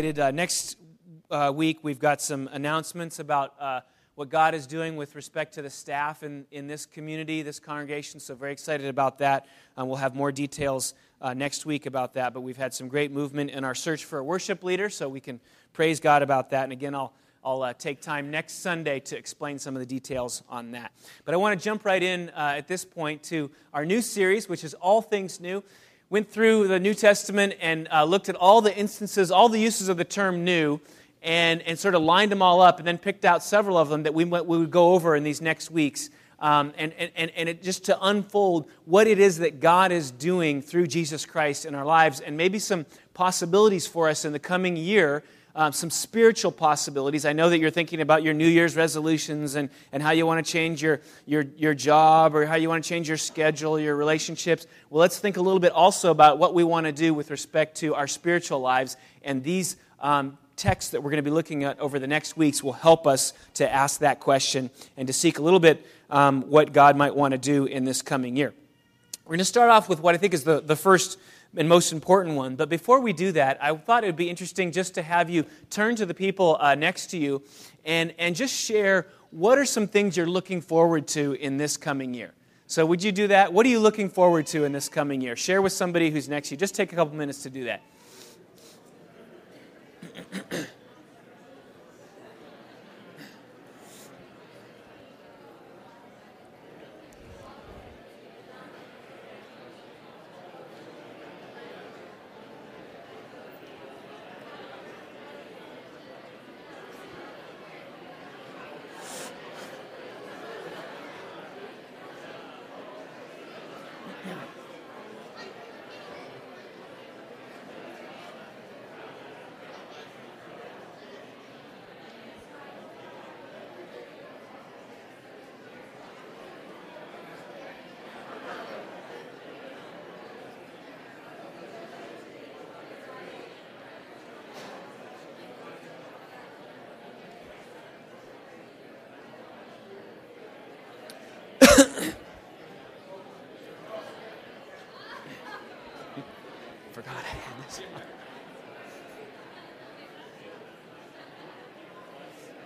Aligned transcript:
Uh, 0.00 0.30
next 0.30 0.78
uh, 1.30 1.52
week, 1.54 1.80
we've 1.82 1.98
got 1.98 2.22
some 2.22 2.48
announcements 2.52 3.18
about 3.18 3.52
uh, 3.60 3.80
what 4.14 4.30
God 4.30 4.54
is 4.54 4.66
doing 4.66 4.96
with 4.96 5.14
respect 5.14 5.52
to 5.54 5.62
the 5.62 5.68
staff 5.68 6.22
in, 6.22 6.46
in 6.50 6.66
this 6.66 6.86
community, 6.86 7.42
this 7.42 7.60
congregation. 7.60 8.18
So, 8.18 8.34
very 8.34 8.52
excited 8.52 8.86
about 8.86 9.18
that. 9.18 9.46
Um, 9.76 9.88
we'll 9.88 9.98
have 9.98 10.14
more 10.14 10.32
details 10.32 10.94
uh, 11.20 11.34
next 11.34 11.66
week 11.66 11.84
about 11.84 12.14
that. 12.14 12.32
But 12.32 12.40
we've 12.40 12.56
had 12.56 12.72
some 12.72 12.88
great 12.88 13.12
movement 13.12 13.50
in 13.50 13.62
our 13.62 13.74
search 13.74 14.06
for 14.06 14.18
a 14.18 14.24
worship 14.24 14.64
leader, 14.64 14.88
so 14.88 15.06
we 15.06 15.20
can 15.20 15.38
praise 15.74 16.00
God 16.00 16.22
about 16.22 16.48
that. 16.48 16.64
And 16.64 16.72
again, 16.72 16.94
I'll 16.94 17.12
I'll 17.44 17.62
uh, 17.62 17.74
take 17.74 18.00
time 18.00 18.30
next 18.30 18.62
Sunday 18.62 19.00
to 19.00 19.18
explain 19.18 19.58
some 19.58 19.76
of 19.76 19.80
the 19.80 19.86
details 19.86 20.42
on 20.48 20.70
that. 20.70 20.92
But 21.26 21.34
I 21.34 21.36
want 21.36 21.60
to 21.60 21.62
jump 21.62 21.84
right 21.84 22.02
in 22.02 22.30
at 22.30 22.68
this 22.68 22.86
point 22.86 23.22
to 23.24 23.50
our 23.74 23.84
new 23.84 24.00
series, 24.00 24.48
which 24.48 24.64
is 24.64 24.72
All 24.72 25.02
Things 25.02 25.40
New 25.40 25.62
went 26.10 26.28
through 26.28 26.66
the 26.66 26.80
New 26.80 26.92
Testament 26.92 27.54
and 27.60 27.88
uh, 27.92 28.02
looked 28.02 28.28
at 28.28 28.34
all 28.34 28.60
the 28.60 28.76
instances, 28.76 29.30
all 29.30 29.48
the 29.48 29.60
uses 29.60 29.88
of 29.88 29.96
the 29.96 30.04
term 30.04 30.44
new, 30.44 30.80
and, 31.22 31.62
and 31.62 31.78
sort 31.78 31.94
of 31.94 32.02
lined 32.02 32.32
them 32.32 32.42
all 32.42 32.60
up, 32.60 32.78
and 32.78 32.86
then 32.86 32.98
picked 32.98 33.24
out 33.24 33.44
several 33.44 33.78
of 33.78 33.88
them 33.88 34.02
that 34.02 34.12
we, 34.12 34.24
we 34.24 34.58
would 34.58 34.70
go 34.70 34.94
over 34.94 35.14
in 35.14 35.22
these 35.22 35.40
next 35.40 35.70
weeks. 35.70 36.10
Um, 36.40 36.72
and, 36.76 36.92
and, 36.94 37.30
and 37.36 37.48
it, 37.48 37.62
just 37.62 37.84
to 37.84 37.98
unfold 38.00 38.68
what 38.86 39.06
it 39.06 39.18
is 39.20 39.38
that 39.38 39.60
God 39.60 39.92
is 39.92 40.10
doing 40.10 40.62
through 40.62 40.88
Jesus 40.88 41.24
Christ 41.24 41.64
in 41.64 41.74
our 41.74 41.84
lives, 41.84 42.18
and 42.20 42.36
maybe 42.36 42.58
some 42.58 42.86
possibilities 43.14 43.86
for 43.86 44.08
us 44.08 44.24
in 44.24 44.32
the 44.32 44.38
coming 44.38 44.76
year 44.76 45.22
um, 45.54 45.72
some 45.72 45.90
spiritual 45.90 46.52
possibilities. 46.52 47.24
I 47.24 47.32
know 47.32 47.50
that 47.50 47.58
you're 47.58 47.70
thinking 47.70 48.00
about 48.00 48.22
your 48.22 48.34
New 48.34 48.46
Year's 48.46 48.76
resolutions 48.76 49.54
and, 49.54 49.70
and 49.92 50.02
how 50.02 50.10
you 50.10 50.26
want 50.26 50.44
to 50.44 50.52
change 50.52 50.82
your, 50.82 51.00
your, 51.26 51.44
your 51.56 51.74
job 51.74 52.34
or 52.34 52.46
how 52.46 52.56
you 52.56 52.68
want 52.68 52.82
to 52.82 52.88
change 52.88 53.08
your 53.08 53.16
schedule, 53.16 53.78
your 53.78 53.96
relationships. 53.96 54.66
Well, 54.88 55.00
let's 55.00 55.18
think 55.18 55.36
a 55.36 55.42
little 55.42 55.60
bit 55.60 55.72
also 55.72 56.10
about 56.10 56.38
what 56.38 56.54
we 56.54 56.64
want 56.64 56.86
to 56.86 56.92
do 56.92 57.12
with 57.14 57.30
respect 57.30 57.76
to 57.78 57.94
our 57.94 58.06
spiritual 58.06 58.60
lives. 58.60 58.96
And 59.22 59.42
these 59.42 59.76
um, 60.00 60.38
texts 60.56 60.92
that 60.92 61.02
we're 61.02 61.10
going 61.10 61.24
to 61.24 61.30
be 61.30 61.34
looking 61.34 61.64
at 61.64 61.78
over 61.80 61.98
the 61.98 62.06
next 62.06 62.36
weeks 62.36 62.62
will 62.62 62.72
help 62.72 63.06
us 63.06 63.32
to 63.54 63.72
ask 63.72 64.00
that 64.00 64.20
question 64.20 64.70
and 64.96 65.06
to 65.06 65.12
seek 65.12 65.38
a 65.38 65.42
little 65.42 65.60
bit 65.60 65.86
um, 66.10 66.42
what 66.42 66.72
God 66.72 66.96
might 66.96 67.14
want 67.14 67.32
to 67.32 67.38
do 67.38 67.66
in 67.66 67.84
this 67.84 68.02
coming 68.02 68.36
year. 68.36 68.52
We're 69.30 69.36
going 69.36 69.42
to 69.42 69.44
start 69.44 69.70
off 69.70 69.88
with 69.88 70.00
what 70.00 70.16
I 70.16 70.18
think 70.18 70.34
is 70.34 70.42
the, 70.42 70.60
the 70.60 70.74
first 70.74 71.16
and 71.56 71.68
most 71.68 71.92
important 71.92 72.34
one. 72.34 72.56
But 72.56 72.68
before 72.68 72.98
we 72.98 73.12
do 73.12 73.30
that, 73.30 73.62
I 73.62 73.72
thought 73.76 74.02
it 74.02 74.08
would 74.08 74.16
be 74.16 74.28
interesting 74.28 74.72
just 74.72 74.92
to 74.94 75.02
have 75.02 75.30
you 75.30 75.44
turn 75.70 75.94
to 75.94 76.04
the 76.04 76.14
people 76.14 76.56
uh, 76.58 76.74
next 76.74 77.10
to 77.10 77.16
you 77.16 77.40
and, 77.84 78.12
and 78.18 78.34
just 78.34 78.52
share 78.52 79.06
what 79.30 79.56
are 79.56 79.64
some 79.64 79.86
things 79.86 80.16
you're 80.16 80.26
looking 80.26 80.60
forward 80.60 81.06
to 81.08 81.34
in 81.34 81.58
this 81.58 81.76
coming 81.76 82.12
year. 82.12 82.32
So, 82.66 82.84
would 82.86 83.04
you 83.04 83.12
do 83.12 83.28
that? 83.28 83.52
What 83.52 83.64
are 83.66 83.68
you 83.68 83.78
looking 83.78 84.08
forward 84.08 84.48
to 84.48 84.64
in 84.64 84.72
this 84.72 84.88
coming 84.88 85.20
year? 85.20 85.36
Share 85.36 85.62
with 85.62 85.72
somebody 85.72 86.10
who's 86.10 86.28
next 86.28 86.48
to 86.48 86.56
you. 86.56 86.58
Just 86.58 86.74
take 86.74 86.92
a 86.92 86.96
couple 86.96 87.14
minutes 87.14 87.44
to 87.44 87.50
do 87.50 87.66
that. 87.66 87.82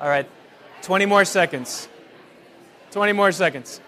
All 0.05 0.11
right, 0.11 0.29
20 0.83 1.07
more 1.07 1.25
seconds. 1.25 1.89
20 2.91 3.13
more 3.15 3.33
seconds. 3.33 3.81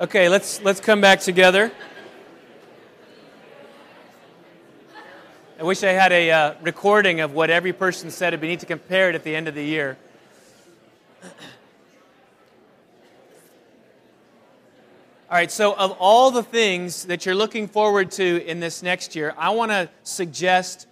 Okay, 0.00 0.30
let's 0.30 0.62
let's 0.62 0.80
come 0.80 1.02
back 1.02 1.20
together. 1.20 1.70
I 5.64 5.66
wish 5.66 5.82
I 5.82 5.92
had 5.92 6.12
a 6.12 6.30
uh, 6.30 6.54
recording 6.60 7.20
of 7.20 7.32
what 7.32 7.48
every 7.48 7.72
person 7.72 8.10
said, 8.10 8.32
but 8.32 8.42
we 8.42 8.48
need 8.48 8.60
to 8.60 8.66
compare 8.66 9.08
it 9.08 9.14
at 9.14 9.24
the 9.24 9.34
end 9.34 9.48
of 9.48 9.54
the 9.54 9.64
year. 9.64 9.96
All 11.22 11.30
right, 15.30 15.50
so 15.50 15.72
of 15.72 15.96
all 15.98 16.30
the 16.30 16.42
things 16.42 17.06
that 17.06 17.24
you're 17.24 17.34
looking 17.34 17.66
forward 17.66 18.10
to 18.10 18.44
in 18.46 18.60
this 18.60 18.82
next 18.82 19.16
year, 19.16 19.34
I 19.38 19.52
want 19.52 19.70
to 19.70 19.88
suggest 20.02 20.86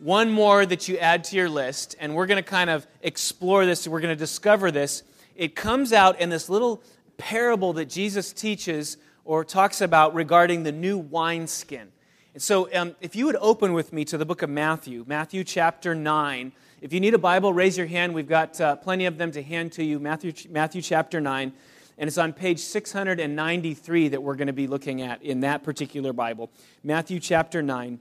one 0.00 0.32
more 0.32 0.66
that 0.66 0.88
you 0.88 0.98
add 0.98 1.22
to 1.22 1.36
your 1.36 1.48
list, 1.48 1.94
and 2.00 2.16
we're 2.16 2.26
going 2.26 2.42
to 2.42 2.50
kind 2.50 2.70
of 2.70 2.88
explore 3.02 3.66
this, 3.66 3.86
we're 3.86 4.00
going 4.00 4.12
to 4.12 4.18
discover 4.18 4.72
this. 4.72 5.04
It 5.36 5.54
comes 5.54 5.92
out 5.92 6.18
in 6.20 6.28
this 6.28 6.48
little 6.48 6.82
parable 7.18 7.72
that 7.74 7.88
Jesus 7.88 8.32
teaches 8.32 8.96
or 9.24 9.44
talks 9.44 9.80
about 9.80 10.12
regarding 10.12 10.64
the 10.64 10.72
new 10.72 10.98
wineskin. 10.98 11.92
And 12.38 12.42
so, 12.44 12.72
um, 12.72 12.94
if 13.00 13.16
you 13.16 13.26
would 13.26 13.34
open 13.40 13.72
with 13.72 13.92
me 13.92 14.04
to 14.04 14.16
the 14.16 14.24
book 14.24 14.42
of 14.42 14.48
Matthew, 14.48 15.02
Matthew 15.08 15.42
chapter 15.42 15.92
9. 15.92 16.52
If 16.80 16.92
you 16.92 17.00
need 17.00 17.14
a 17.14 17.18
Bible, 17.18 17.52
raise 17.52 17.76
your 17.76 17.88
hand. 17.88 18.14
We've 18.14 18.28
got 18.28 18.60
uh, 18.60 18.76
plenty 18.76 19.06
of 19.06 19.18
them 19.18 19.32
to 19.32 19.42
hand 19.42 19.72
to 19.72 19.82
you. 19.82 19.98
Matthew, 19.98 20.32
Matthew 20.48 20.80
chapter 20.80 21.20
9. 21.20 21.52
And 21.98 22.06
it's 22.06 22.16
on 22.16 22.32
page 22.32 22.60
693 22.60 24.10
that 24.10 24.22
we're 24.22 24.36
going 24.36 24.46
to 24.46 24.52
be 24.52 24.68
looking 24.68 25.02
at 25.02 25.20
in 25.20 25.40
that 25.40 25.64
particular 25.64 26.12
Bible. 26.12 26.52
Matthew 26.84 27.18
chapter 27.18 27.60
9. 27.60 27.98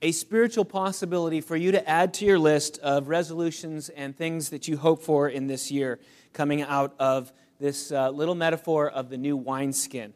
A 0.00 0.12
spiritual 0.12 0.64
possibility 0.64 1.40
for 1.40 1.56
you 1.56 1.72
to 1.72 1.88
add 1.90 2.14
to 2.14 2.24
your 2.24 2.38
list 2.38 2.78
of 2.84 3.08
resolutions 3.08 3.88
and 3.88 4.16
things 4.16 4.50
that 4.50 4.68
you 4.68 4.76
hope 4.76 5.02
for 5.02 5.28
in 5.28 5.48
this 5.48 5.72
year 5.72 5.98
coming 6.32 6.62
out 6.62 6.94
of 7.00 7.32
this 7.58 7.90
uh, 7.90 8.10
little 8.10 8.36
metaphor 8.36 8.88
of 8.88 9.10
the 9.10 9.16
new 9.16 9.36
wineskin. 9.36 10.14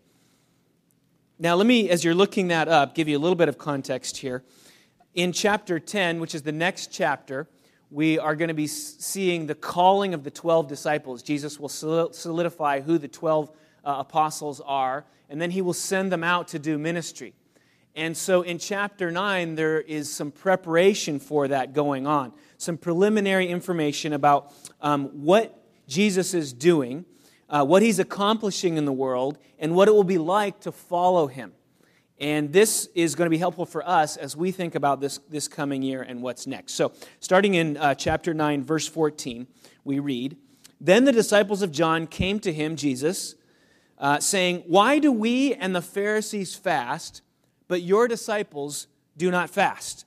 Now, 1.43 1.57
let 1.57 1.67
me, 1.67 1.91
as 1.91 2.05
you're 2.05 2.15
looking 2.15 2.47
that 2.49 2.69
up, 2.69 2.95
give 2.95 3.09
you 3.09 3.19
a 3.19 3.19
little 3.19 3.35
bit 3.35 3.49
of 3.49 3.59
context 3.59 4.19
here. 4.19 4.45
In 5.13 5.33
chapter 5.33 5.81
10, 5.81 6.21
which 6.21 6.37
is 6.37 6.43
the 6.43 6.53
next 6.53 6.93
chapter, 6.93 7.49
we 7.91 8.17
are 8.17 8.37
going 8.37 8.47
to 8.47 8.55
be 8.55 8.69
seeing 8.69 9.49
the 9.49 9.57
calling 9.57 10.15
of 10.15 10.23
the 10.23 10.31
12 10.31 10.69
disciples. 10.69 11.21
Jesus 11.21 11.59
will 11.59 11.69
solidify 11.69 12.83
who 12.83 12.97
the 12.97 13.09
12 13.09 13.51
uh, 13.51 13.95
apostles 13.99 14.61
are, 14.65 15.05
and 15.29 15.43
then 15.43 15.51
he 15.51 15.63
will 15.63 15.73
send 15.73 16.13
them 16.13 16.23
out 16.23 16.47
to 16.47 16.61
do 16.61 16.79
ministry. 16.79 17.35
And 17.97 18.17
so 18.17 18.43
in 18.43 18.59
chapter 18.59 19.11
9, 19.11 19.57
there 19.57 19.81
is 19.81 20.13
some 20.13 20.31
preparation 20.31 21.19
for 21.19 21.49
that 21.49 21.73
going 21.73 22.07
on, 22.07 22.33
some 22.57 22.79
preliminary 22.79 23.49
information 23.49 24.13
about 24.13 24.53
um, 24.81 25.07
what 25.07 25.61
Jesus 25.89 26.35
is 26.35 26.53
doing 26.53 27.05
uh, 27.53 27.63
what 27.65 27.83
he's 27.83 27.99
accomplishing 27.99 28.79
in 28.79 28.87
the 28.87 28.93
world, 28.93 29.39
and 29.59 29.75
what 29.77 29.87
it 29.87 29.93
will 29.93 30.03
be 30.03 30.19
like 30.19 30.59
to 30.61 30.73
follow 30.73 31.27
him. 31.29 31.53
And 32.19 32.53
this 32.53 32.89
is 32.95 33.15
going 33.15 33.27
to 33.27 33.31
be 33.31 33.39
helpful 33.39 33.67
for 33.67 33.87
us 33.87 34.17
as 34.17 34.37
we 34.37 34.53
think 34.53 34.75
about 34.75 35.01
this, 35.01 35.19
this 35.29 35.49
coming 35.49 35.83
year 35.83 36.03
and 36.03 36.23
what's 36.23 36.47
next. 36.47 36.75
So, 36.75 36.93
starting 37.21 37.55
in 37.55 37.77
uh, 37.77 37.95
chapter 37.95 38.33
9, 38.33 38.65
verse 38.65 38.89
14, 38.89 39.47
we 39.85 39.99
read 39.99 40.37
Then 40.81 41.05
the 41.05 41.13
disciples 41.13 41.63
of 41.63 41.71
John 41.73 42.07
came 42.07 42.41
to 42.41 42.53
him, 42.53 42.75
Jesus, 42.75 43.35
uh, 43.99 44.19
saying, 44.19 44.63
Why 44.67 44.99
do 44.99 45.13
we 45.13 45.53
and 45.55 45.77
the 45.77 45.83
Pharisees 45.83 46.55
fast, 46.55 47.23
but 47.69 47.83
your 47.83 48.09
disciples 48.09 48.87
do 49.17 49.31
not 49.31 49.51
fast? 49.51 50.07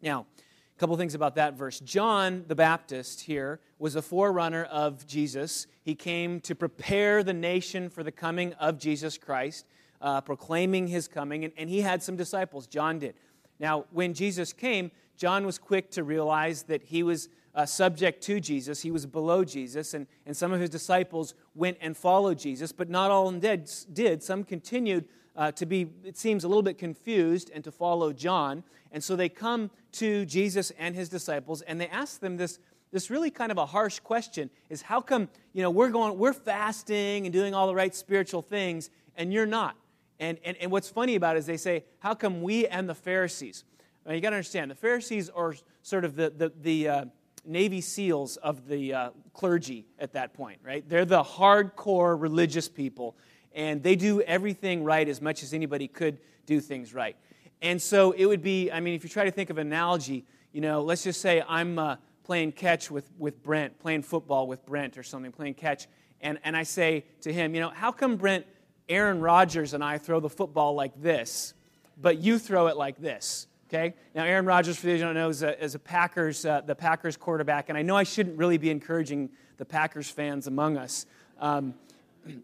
Now, 0.00 0.26
a 0.76 0.80
couple 0.80 0.96
things 0.96 1.14
about 1.14 1.36
that 1.36 1.54
verse. 1.54 1.78
John 1.80 2.44
the 2.48 2.54
Baptist 2.54 3.20
here 3.20 3.60
was 3.78 3.94
a 3.94 4.02
forerunner 4.02 4.64
of 4.64 5.06
Jesus. 5.06 5.68
He 5.82 5.94
came 5.94 6.40
to 6.40 6.54
prepare 6.54 7.22
the 7.22 7.32
nation 7.32 7.88
for 7.88 8.02
the 8.02 8.10
coming 8.10 8.54
of 8.54 8.78
Jesus 8.78 9.16
Christ, 9.16 9.66
uh, 10.00 10.20
proclaiming 10.20 10.88
his 10.88 11.06
coming, 11.06 11.44
and, 11.44 11.52
and 11.56 11.70
he 11.70 11.80
had 11.80 12.02
some 12.02 12.16
disciples. 12.16 12.66
John 12.66 12.98
did. 12.98 13.14
Now, 13.60 13.84
when 13.92 14.14
Jesus 14.14 14.52
came, 14.52 14.90
John 15.16 15.46
was 15.46 15.58
quick 15.58 15.92
to 15.92 16.02
realize 16.02 16.64
that 16.64 16.82
he 16.82 17.04
was 17.04 17.28
uh, 17.54 17.64
subject 17.64 18.20
to 18.24 18.40
Jesus, 18.40 18.82
he 18.82 18.90
was 18.90 19.06
below 19.06 19.44
Jesus, 19.44 19.94
and, 19.94 20.08
and 20.26 20.36
some 20.36 20.52
of 20.52 20.60
his 20.60 20.70
disciples 20.70 21.34
went 21.54 21.78
and 21.80 21.96
followed 21.96 22.36
Jesus, 22.36 22.72
but 22.72 22.90
not 22.90 23.12
all 23.12 23.30
did. 23.30 23.70
did. 23.92 24.24
Some 24.24 24.42
continued 24.42 25.04
uh, 25.36 25.52
to 25.52 25.66
be, 25.66 25.88
it 26.04 26.16
seems, 26.16 26.44
a 26.44 26.48
little 26.48 26.62
bit 26.62 26.78
confused 26.78 27.50
and 27.54 27.64
to 27.64 27.72
follow 27.72 28.12
John. 28.12 28.62
And 28.92 29.02
so 29.02 29.16
they 29.16 29.28
come 29.28 29.70
to 29.92 30.24
Jesus 30.24 30.72
and 30.78 30.94
his 30.94 31.08
disciples, 31.08 31.62
and 31.62 31.80
they 31.80 31.88
ask 31.88 32.20
them 32.20 32.36
this, 32.36 32.58
this 32.92 33.10
really 33.10 33.30
kind 33.30 33.50
of 33.50 33.58
a 33.58 33.66
harsh 33.66 33.98
question 33.98 34.50
is 34.70 34.82
how 34.82 35.00
come, 35.00 35.28
you 35.52 35.62
know, 35.62 35.70
we're 35.70 35.90
going, 35.90 36.16
we're 36.16 36.32
fasting 36.32 37.26
and 37.26 37.32
doing 37.32 37.54
all 37.54 37.66
the 37.66 37.74
right 37.74 37.94
spiritual 37.94 38.42
things, 38.42 38.90
and 39.16 39.32
you're 39.32 39.46
not? 39.46 39.76
And, 40.20 40.38
and, 40.44 40.56
and 40.58 40.70
what's 40.70 40.88
funny 40.88 41.16
about 41.16 41.36
it 41.36 41.40
is 41.40 41.46
they 41.46 41.56
say, 41.56 41.84
how 41.98 42.14
come 42.14 42.40
we 42.40 42.66
and 42.68 42.88
the 42.88 42.94
Pharisees? 42.94 43.64
You 44.08 44.20
got 44.20 44.30
to 44.30 44.36
understand, 44.36 44.70
the 44.70 44.76
Pharisees 44.76 45.30
are 45.30 45.54
sort 45.82 46.04
of 46.04 46.14
the, 46.14 46.30
the, 46.30 46.52
the 46.60 46.88
uh, 46.88 47.04
Navy 47.44 47.80
SEALs 47.80 48.36
of 48.36 48.68
the 48.68 48.94
uh, 48.94 49.10
clergy 49.32 49.86
at 49.98 50.12
that 50.12 50.34
point, 50.34 50.60
right? 50.62 50.88
They're 50.88 51.04
the 51.04 51.22
hardcore 51.22 52.20
religious 52.20 52.68
people, 52.68 53.16
and 53.54 53.82
they 53.82 53.96
do 53.96 54.20
everything 54.22 54.84
right 54.84 55.08
as 55.08 55.22
much 55.22 55.42
as 55.42 55.54
anybody 55.54 55.88
could 55.88 56.18
do 56.46 56.60
things 56.60 56.92
right. 56.92 57.16
And 57.62 57.80
so 57.80 58.12
it 58.12 58.26
would 58.26 58.42
be, 58.42 58.70
I 58.70 58.80
mean, 58.80 58.94
if 58.94 59.04
you 59.04 59.08
try 59.08 59.24
to 59.24 59.30
think 59.30 59.50
of 59.50 59.58
an 59.58 59.66
analogy, 59.66 60.24
you 60.52 60.60
know, 60.60 60.82
let's 60.82 61.04
just 61.04 61.20
say 61.20 61.42
I'm 61.48 61.78
uh, 61.78 61.96
playing 62.24 62.52
catch 62.52 62.90
with, 62.90 63.10
with 63.18 63.42
Brent, 63.42 63.78
playing 63.78 64.02
football 64.02 64.46
with 64.46 64.64
Brent 64.66 64.98
or 64.98 65.02
something, 65.02 65.32
playing 65.32 65.54
catch, 65.54 65.86
and, 66.20 66.38
and 66.44 66.56
I 66.56 66.62
say 66.62 67.04
to 67.22 67.32
him, 67.32 67.54
you 67.54 67.60
know, 67.60 67.70
how 67.70 67.92
come 67.92 68.16
Brent, 68.16 68.46
Aaron 68.88 69.20
Rodgers 69.20 69.72
and 69.72 69.82
I 69.82 69.98
throw 69.98 70.20
the 70.20 70.28
football 70.28 70.74
like 70.74 71.00
this, 71.00 71.54
but 72.00 72.18
you 72.18 72.38
throw 72.38 72.66
it 72.66 72.76
like 72.76 72.98
this? 72.98 73.46
Okay? 73.68 73.94
Now, 74.14 74.24
Aaron 74.24 74.46
Rodgers, 74.46 74.76
for 74.76 74.86
those 74.86 75.00
who 75.00 75.06
don't 75.06 75.14
know, 75.14 75.28
is 75.28 75.42
a, 75.42 75.62
is 75.62 75.74
a 75.74 75.78
Packers, 75.78 76.44
uh, 76.44 76.60
the 76.60 76.74
Packers 76.74 77.16
quarterback, 77.16 77.68
and 77.68 77.78
I 77.78 77.82
know 77.82 77.96
I 77.96 78.02
shouldn't 78.04 78.38
really 78.38 78.58
be 78.58 78.70
encouraging 78.70 79.30
the 79.56 79.64
Packers 79.64 80.10
fans 80.10 80.46
among 80.46 80.76
us. 80.76 81.06
Um, 81.40 81.74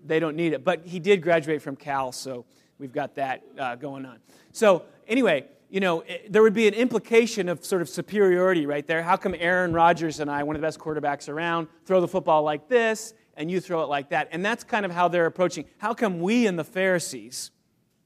they 0.05 0.19
don't 0.19 0.37
need 0.37 0.53
it, 0.53 0.65
but 0.65 0.87
he 0.87 0.99
did 0.99 1.23
graduate 1.23 1.63
from 1.63 1.77
Cal, 1.77 2.13
so 2.13 2.45
we've 2.79 2.93
got 2.93 3.15
that 3.17 3.43
uh, 3.59 3.75
going 3.77 4.05
on. 4.05 4.19
So, 4.53 4.85
anyway, 5.07 5.47
you 5.69 5.81
know, 5.81 6.01
it, 6.01 6.33
there 6.33 6.43
would 6.43 6.55
be 6.55 6.67
an 6.67 6.75
implication 6.75 7.49
of 7.49 7.65
sort 7.65 7.81
of 7.81 7.89
superiority 7.89 8.67
right 8.67 8.87
there. 8.87 9.03
How 9.03 9.17
come 9.17 9.35
Aaron 9.39 9.73
Rodgers 9.73 10.21
and 10.21 10.31
I, 10.31 10.43
one 10.43 10.57
of 10.57 10.63
the 10.63 10.67
best 10.67 10.79
quarterbacks 10.79 11.29
around, 11.29 11.69
throw 11.87 12.01
the 12.01 12.09
football 12.09 12.43
like 12.43 12.69
this 12.69 13.15
and 13.35 13.51
you 13.51 13.61
throw 13.61 13.83
it 13.83 13.89
like 13.89 14.11
that? 14.11 14.29
And 14.33 14.45
that's 14.45 14.65
kind 14.65 14.85
of 14.85 14.91
how 14.91 15.09
they're 15.09 15.27
approaching. 15.27 15.65
How 15.79 15.95
come 15.95 16.21
we 16.21 16.47
and 16.47 16.59
the 16.59 16.65
Pharisees, 16.65 17.53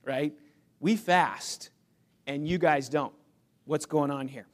right, 0.04 0.34
we 0.80 0.96
fast 0.96 1.70
and 2.26 2.46
you 2.46 2.58
guys 2.58 2.88
don't. 2.88 3.14
What's 3.64 3.86
going 3.86 4.10
on 4.10 4.28
here? 4.28 4.46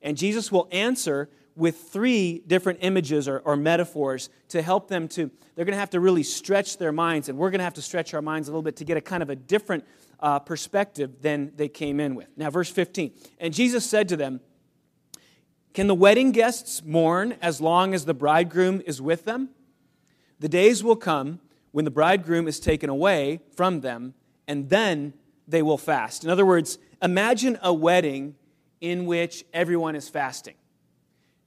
And 0.00 0.16
Jesus 0.16 0.52
will 0.52 0.68
answer 0.70 1.30
with 1.54 1.76
three 1.76 2.42
different 2.46 2.78
images 2.82 3.28
or, 3.28 3.38
or 3.40 3.56
metaphors 3.56 4.30
to 4.48 4.62
help 4.62 4.88
them 4.88 5.08
to, 5.08 5.30
they're 5.54 5.64
going 5.64 5.74
to 5.74 5.78
have 5.78 5.90
to 5.90 6.00
really 6.00 6.22
stretch 6.22 6.78
their 6.78 6.92
minds, 6.92 7.28
and 7.28 7.38
we're 7.38 7.50
going 7.50 7.58
to 7.58 7.64
have 7.64 7.74
to 7.74 7.82
stretch 7.82 8.14
our 8.14 8.22
minds 8.22 8.48
a 8.48 8.50
little 8.50 8.62
bit 8.62 8.76
to 8.76 8.84
get 8.84 8.96
a 8.96 9.00
kind 9.00 9.22
of 9.22 9.30
a 9.30 9.36
different 9.36 9.84
uh, 10.20 10.38
perspective 10.38 11.20
than 11.20 11.52
they 11.56 11.68
came 11.68 12.00
in 12.00 12.14
with. 12.14 12.28
Now, 12.36 12.50
verse 12.50 12.70
15. 12.70 13.12
And 13.38 13.52
Jesus 13.52 13.84
said 13.84 14.08
to 14.08 14.16
them, 14.16 14.40
Can 15.74 15.86
the 15.86 15.94
wedding 15.94 16.32
guests 16.32 16.82
mourn 16.84 17.36
as 17.42 17.60
long 17.60 17.94
as 17.94 18.04
the 18.04 18.14
bridegroom 18.14 18.82
is 18.86 19.02
with 19.02 19.24
them? 19.24 19.50
The 20.38 20.48
days 20.48 20.82
will 20.82 20.96
come 20.96 21.40
when 21.72 21.84
the 21.84 21.90
bridegroom 21.90 22.48
is 22.48 22.60
taken 22.60 22.88
away 22.90 23.40
from 23.56 23.80
them, 23.80 24.14
and 24.46 24.68
then 24.68 25.14
they 25.46 25.62
will 25.62 25.78
fast. 25.78 26.24
In 26.24 26.30
other 26.30 26.46
words, 26.46 26.78
Imagine 27.02 27.58
a 27.62 27.74
wedding 27.74 28.36
in 28.80 29.06
which 29.06 29.44
everyone 29.52 29.96
is 29.96 30.08
fasting. 30.08 30.54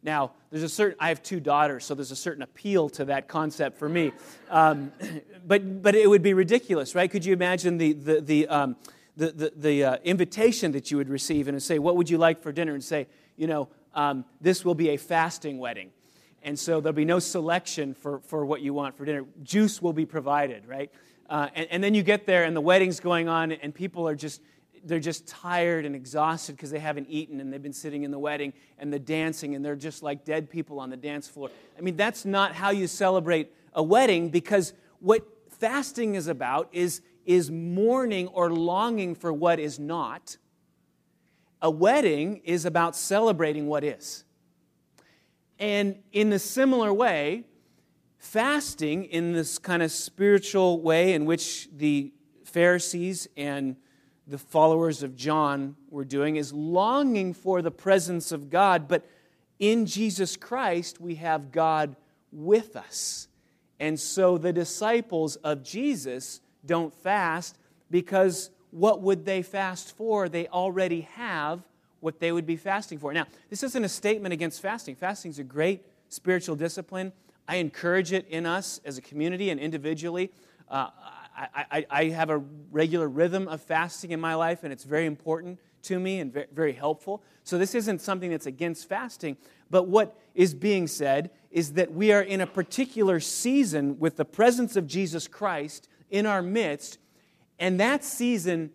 Now, 0.05 0.33
there's 0.51 0.61
a 0.61 0.69
certain, 0.69 0.95
I 0.99 1.09
have 1.09 1.23
two 1.23 1.39
daughters, 1.39 1.83
so 1.83 1.95
there's 1.95 2.11
a 2.11 2.15
certain 2.15 2.43
appeal 2.43 2.89
to 2.89 3.05
that 3.05 3.27
concept 3.27 3.79
for 3.79 3.89
me. 3.89 4.11
Um, 4.51 4.91
but, 5.45 5.81
but 5.81 5.95
it 5.95 6.07
would 6.07 6.21
be 6.21 6.35
ridiculous, 6.35 6.93
right? 6.93 7.09
Could 7.09 7.25
you 7.25 7.33
imagine 7.33 7.79
the, 7.79 7.93
the, 7.93 8.21
the, 8.21 8.47
um, 8.47 8.75
the, 9.17 9.31
the, 9.31 9.53
the 9.55 9.83
uh, 9.83 9.97
invitation 10.03 10.71
that 10.73 10.91
you 10.91 10.97
would 10.97 11.09
receive 11.09 11.47
and 11.47 11.61
say, 11.61 11.79
What 11.79 11.95
would 11.95 12.07
you 12.07 12.19
like 12.19 12.43
for 12.43 12.51
dinner? 12.51 12.75
And 12.75 12.83
say, 12.83 13.07
You 13.35 13.47
know, 13.47 13.69
um, 13.95 14.25
this 14.39 14.63
will 14.63 14.75
be 14.75 14.89
a 14.89 14.97
fasting 14.97 15.57
wedding. 15.57 15.89
And 16.43 16.57
so 16.59 16.79
there'll 16.79 16.93
be 16.93 17.03
no 17.03 17.17
selection 17.17 17.95
for, 17.95 18.19
for 18.19 18.45
what 18.45 18.61
you 18.61 18.75
want 18.75 18.95
for 18.95 19.05
dinner. 19.05 19.25
Juice 19.41 19.81
will 19.81 19.93
be 19.93 20.05
provided, 20.05 20.67
right? 20.67 20.91
Uh, 21.27 21.49
and, 21.55 21.67
and 21.71 21.83
then 21.83 21.95
you 21.95 22.03
get 22.03 22.27
there 22.27 22.43
and 22.43 22.55
the 22.55 22.61
wedding's 22.61 22.99
going 22.99 23.27
on 23.27 23.51
and 23.53 23.73
people 23.73 24.07
are 24.07 24.13
just 24.13 24.39
they're 24.85 24.99
just 24.99 25.27
tired 25.27 25.85
and 25.85 25.95
exhausted 25.95 26.55
because 26.55 26.69
they 26.69 26.79
haven't 26.79 27.07
eaten 27.09 27.41
and 27.41 27.51
they've 27.51 27.61
been 27.61 27.73
sitting 27.73 28.03
in 28.03 28.11
the 28.11 28.19
wedding 28.19 28.53
and 28.77 28.93
the 28.93 28.99
dancing 28.99 29.55
and 29.55 29.65
they're 29.65 29.75
just 29.75 30.03
like 30.03 30.23
dead 30.23 30.49
people 30.49 30.79
on 30.79 30.89
the 30.89 30.97
dance 30.97 31.27
floor. 31.27 31.49
I 31.77 31.81
mean, 31.81 31.95
that's 31.97 32.23
not 32.23 32.53
how 32.53 32.69
you 32.69 32.87
celebrate 32.87 33.51
a 33.73 33.81
wedding 33.81 34.29
because 34.29 34.73
what 34.99 35.27
fasting 35.49 36.15
is 36.15 36.27
about 36.27 36.69
is, 36.71 37.01
is 37.25 37.49
mourning 37.49 38.27
or 38.27 38.51
longing 38.51 39.15
for 39.15 39.33
what 39.33 39.59
is 39.59 39.79
not. 39.79 40.37
A 41.61 41.69
wedding 41.69 42.41
is 42.43 42.65
about 42.65 42.95
celebrating 42.95 43.65
what 43.67 43.83
is. 43.83 44.23
And 45.57 45.97
in 46.11 46.31
a 46.31 46.39
similar 46.39 46.93
way, 46.93 47.45
fasting, 48.19 49.05
in 49.05 49.33
this 49.33 49.57
kind 49.57 49.81
of 49.81 49.91
spiritual 49.91 50.81
way 50.81 51.13
in 51.13 51.25
which 51.25 51.69
the 51.75 52.11
Pharisees 52.43 53.27
and 53.35 53.77
the 54.27 54.37
followers 54.37 55.03
of 55.03 55.15
John 55.15 55.75
were 55.89 56.05
doing 56.05 56.35
is 56.35 56.51
longing 56.51 57.33
for 57.33 57.61
the 57.61 57.71
presence 57.71 58.31
of 58.31 58.49
God, 58.49 58.87
but 58.87 59.05
in 59.59 59.85
Jesus 59.85 60.35
Christ, 60.35 60.99
we 60.99 61.15
have 61.15 61.51
God 61.51 61.95
with 62.31 62.75
us. 62.75 63.27
And 63.79 63.99
so 63.99 64.37
the 64.37 64.53
disciples 64.53 65.35
of 65.37 65.63
Jesus 65.63 66.41
don't 66.65 66.93
fast 66.93 67.57
because 67.91 68.49
what 68.71 69.01
would 69.01 69.25
they 69.25 69.41
fast 69.41 69.95
for? 69.95 70.27
They 70.27 70.47
already 70.47 71.01
have 71.01 71.61
what 71.99 72.19
they 72.19 72.31
would 72.31 72.45
be 72.45 72.55
fasting 72.55 72.99
for. 72.99 73.13
Now, 73.13 73.25
this 73.49 73.63
isn't 73.63 73.83
a 73.83 73.89
statement 73.89 74.33
against 74.33 74.61
fasting. 74.61 74.95
Fasting 74.95 75.31
is 75.31 75.39
a 75.39 75.43
great 75.43 75.85
spiritual 76.09 76.55
discipline. 76.55 77.13
I 77.47 77.57
encourage 77.57 78.11
it 78.11 78.27
in 78.27 78.45
us 78.45 78.81
as 78.85 78.97
a 78.97 79.01
community 79.01 79.49
and 79.49 79.59
individually. 79.59 80.31
Uh, 80.69 80.89
I, 81.35 81.65
I, 81.71 81.85
I, 81.89 82.03
have 82.05 82.29
a 82.29 82.37
regular 82.71 83.07
rhythm 83.09 83.47
of 83.47 83.61
fasting 83.61 84.11
in 84.11 84.21
my 84.21 84.35
life, 84.35 84.63
and 84.63 84.71
it's 84.71 84.85
very 84.85 85.05
important 85.05 85.59
to 85.83 85.99
me 85.99 86.19
and 86.19 86.31
very, 86.31 86.47
very 86.53 86.73
helpful. 86.73 87.23
So, 87.43 87.57
this 87.57 87.75
isn't 87.75 88.01
something 88.01 88.31
that's 88.31 88.45
against 88.45 88.87
fasting. 88.87 89.37
But 89.69 89.87
what 89.87 90.17
is 90.33 90.53
being 90.53 90.87
said 90.87 91.31
is 91.51 91.73
that 91.73 91.91
we 91.91 92.11
are 92.11 92.21
in 92.21 92.41
a 92.41 92.47
particular 92.47 93.19
season 93.19 93.99
with 93.99 94.17
the 94.17 94.25
presence 94.25 94.75
of 94.75 94.87
Jesus 94.87 95.27
Christ 95.27 95.89
in 96.09 96.25
our 96.25 96.41
midst, 96.41 96.99
and 97.59 97.79
that 97.79 98.03
season, 98.03 98.71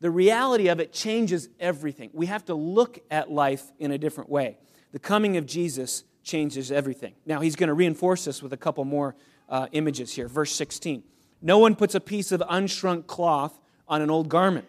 the 0.00 0.10
reality 0.10 0.68
of 0.68 0.80
it 0.80 0.92
changes 0.92 1.48
everything. 1.58 2.10
We 2.12 2.26
have 2.26 2.44
to 2.46 2.54
look 2.54 2.98
at 3.10 3.30
life 3.30 3.70
in 3.78 3.92
a 3.92 3.98
different 3.98 4.30
way. 4.30 4.58
The 4.92 4.98
coming 4.98 5.36
of 5.36 5.46
Jesus 5.46 6.04
changes 6.22 6.72
everything. 6.72 7.14
Now, 7.26 7.40
he's 7.40 7.56
going 7.56 7.68
to 7.68 7.74
reinforce 7.74 8.24
this 8.24 8.42
with 8.42 8.52
a 8.52 8.56
couple 8.56 8.84
more 8.84 9.14
uh, 9.48 9.68
images 9.72 10.12
here. 10.12 10.28
Verse 10.28 10.52
16. 10.52 11.02
No 11.42 11.58
one 11.58 11.74
puts 11.74 11.94
a 11.94 12.00
piece 12.00 12.32
of 12.32 12.40
unshrunk 12.40 13.06
cloth 13.06 13.58
on 13.88 14.02
an 14.02 14.10
old 14.10 14.28
garment, 14.28 14.66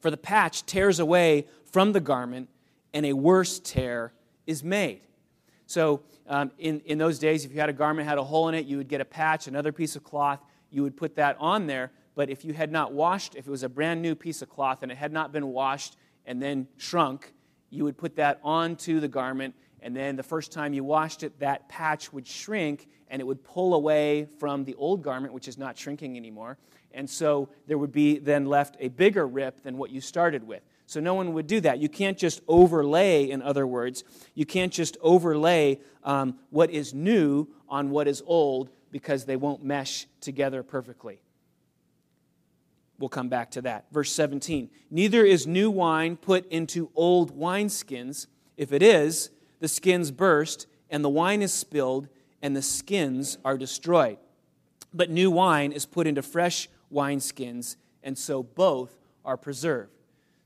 for 0.00 0.10
the 0.10 0.16
patch 0.16 0.66
tears 0.66 0.98
away 0.98 1.46
from 1.72 1.92
the 1.92 2.00
garment, 2.00 2.48
and 2.92 3.06
a 3.06 3.12
worse 3.12 3.58
tear 3.58 4.12
is 4.46 4.62
made. 4.62 5.00
So, 5.66 6.02
um, 6.26 6.50
in, 6.58 6.80
in 6.80 6.98
those 6.98 7.18
days, 7.18 7.44
if 7.44 7.52
you 7.52 7.60
had 7.60 7.68
a 7.68 7.74
garment 7.74 8.08
had 8.08 8.18
a 8.18 8.24
hole 8.24 8.48
in 8.48 8.54
it, 8.54 8.66
you 8.66 8.76
would 8.76 8.88
get 8.88 9.00
a 9.00 9.04
patch, 9.04 9.46
another 9.46 9.72
piece 9.72 9.96
of 9.96 10.04
cloth, 10.04 10.40
you 10.70 10.82
would 10.82 10.96
put 10.96 11.16
that 11.16 11.36
on 11.38 11.66
there. 11.66 11.90
But 12.14 12.30
if 12.30 12.44
you 12.44 12.52
had 12.52 12.70
not 12.70 12.92
washed, 12.92 13.34
if 13.34 13.46
it 13.46 13.50
was 13.50 13.62
a 13.62 13.68
brand 13.68 14.00
new 14.00 14.14
piece 14.14 14.40
of 14.40 14.48
cloth 14.48 14.82
and 14.82 14.92
it 14.92 14.96
had 14.96 15.12
not 15.12 15.32
been 15.32 15.48
washed 15.48 15.96
and 16.26 16.40
then 16.40 16.68
shrunk, 16.76 17.32
you 17.70 17.84
would 17.84 17.98
put 17.98 18.16
that 18.16 18.40
onto 18.42 19.00
the 19.00 19.08
garment 19.08 19.54
and 19.84 19.94
then 19.94 20.16
the 20.16 20.22
first 20.22 20.50
time 20.50 20.72
you 20.72 20.82
washed 20.82 21.22
it, 21.22 21.38
that 21.40 21.68
patch 21.68 22.10
would 22.10 22.26
shrink 22.26 22.88
and 23.08 23.20
it 23.20 23.24
would 23.24 23.44
pull 23.44 23.74
away 23.74 24.26
from 24.38 24.64
the 24.64 24.74
old 24.74 25.02
garment, 25.02 25.32
which 25.32 25.48
is 25.48 25.58
not 25.58 25.78
shrinking 25.78 26.16
anymore. 26.16 26.58
And 26.92 27.08
so 27.08 27.48
there 27.66 27.78
would 27.78 27.92
be 27.92 28.18
then 28.18 28.46
left 28.46 28.76
a 28.80 28.88
bigger 28.88 29.26
rip 29.26 29.62
than 29.62 29.76
what 29.76 29.90
you 29.90 30.00
started 30.00 30.46
with. 30.46 30.62
So 30.86 31.00
no 31.00 31.14
one 31.14 31.32
would 31.32 31.46
do 31.46 31.60
that. 31.60 31.78
You 31.78 31.88
can't 31.88 32.18
just 32.18 32.40
overlay, 32.46 33.30
in 33.30 33.42
other 33.42 33.66
words, 33.66 34.04
you 34.34 34.44
can't 34.44 34.72
just 34.72 34.96
overlay 35.00 35.80
um, 36.02 36.38
what 36.50 36.70
is 36.70 36.92
new 36.92 37.48
on 37.68 37.90
what 37.90 38.06
is 38.06 38.22
old 38.26 38.70
because 38.90 39.24
they 39.24 39.36
won't 39.36 39.64
mesh 39.64 40.06
together 40.20 40.62
perfectly. 40.62 41.20
We'll 42.98 43.08
come 43.08 43.28
back 43.28 43.50
to 43.52 43.62
that. 43.62 43.86
Verse 43.90 44.12
17 44.12 44.70
Neither 44.90 45.24
is 45.24 45.46
new 45.46 45.70
wine 45.70 46.16
put 46.16 46.46
into 46.50 46.90
old 46.94 47.36
wineskins. 47.36 48.26
If 48.56 48.72
it 48.72 48.82
is, 48.82 49.30
the 49.58 49.68
skins 49.68 50.10
burst, 50.10 50.66
and 50.90 51.04
the 51.04 51.08
wine 51.08 51.42
is 51.42 51.52
spilled, 51.52 52.08
and 52.44 52.54
the 52.54 52.62
skins 52.62 53.38
are 53.42 53.56
destroyed. 53.56 54.18
But 54.92 55.08
new 55.08 55.30
wine 55.30 55.72
is 55.72 55.86
put 55.86 56.06
into 56.06 56.20
fresh 56.20 56.68
wineskins, 56.92 57.76
and 58.02 58.18
so 58.18 58.42
both 58.42 58.94
are 59.24 59.38
preserved. 59.38 59.90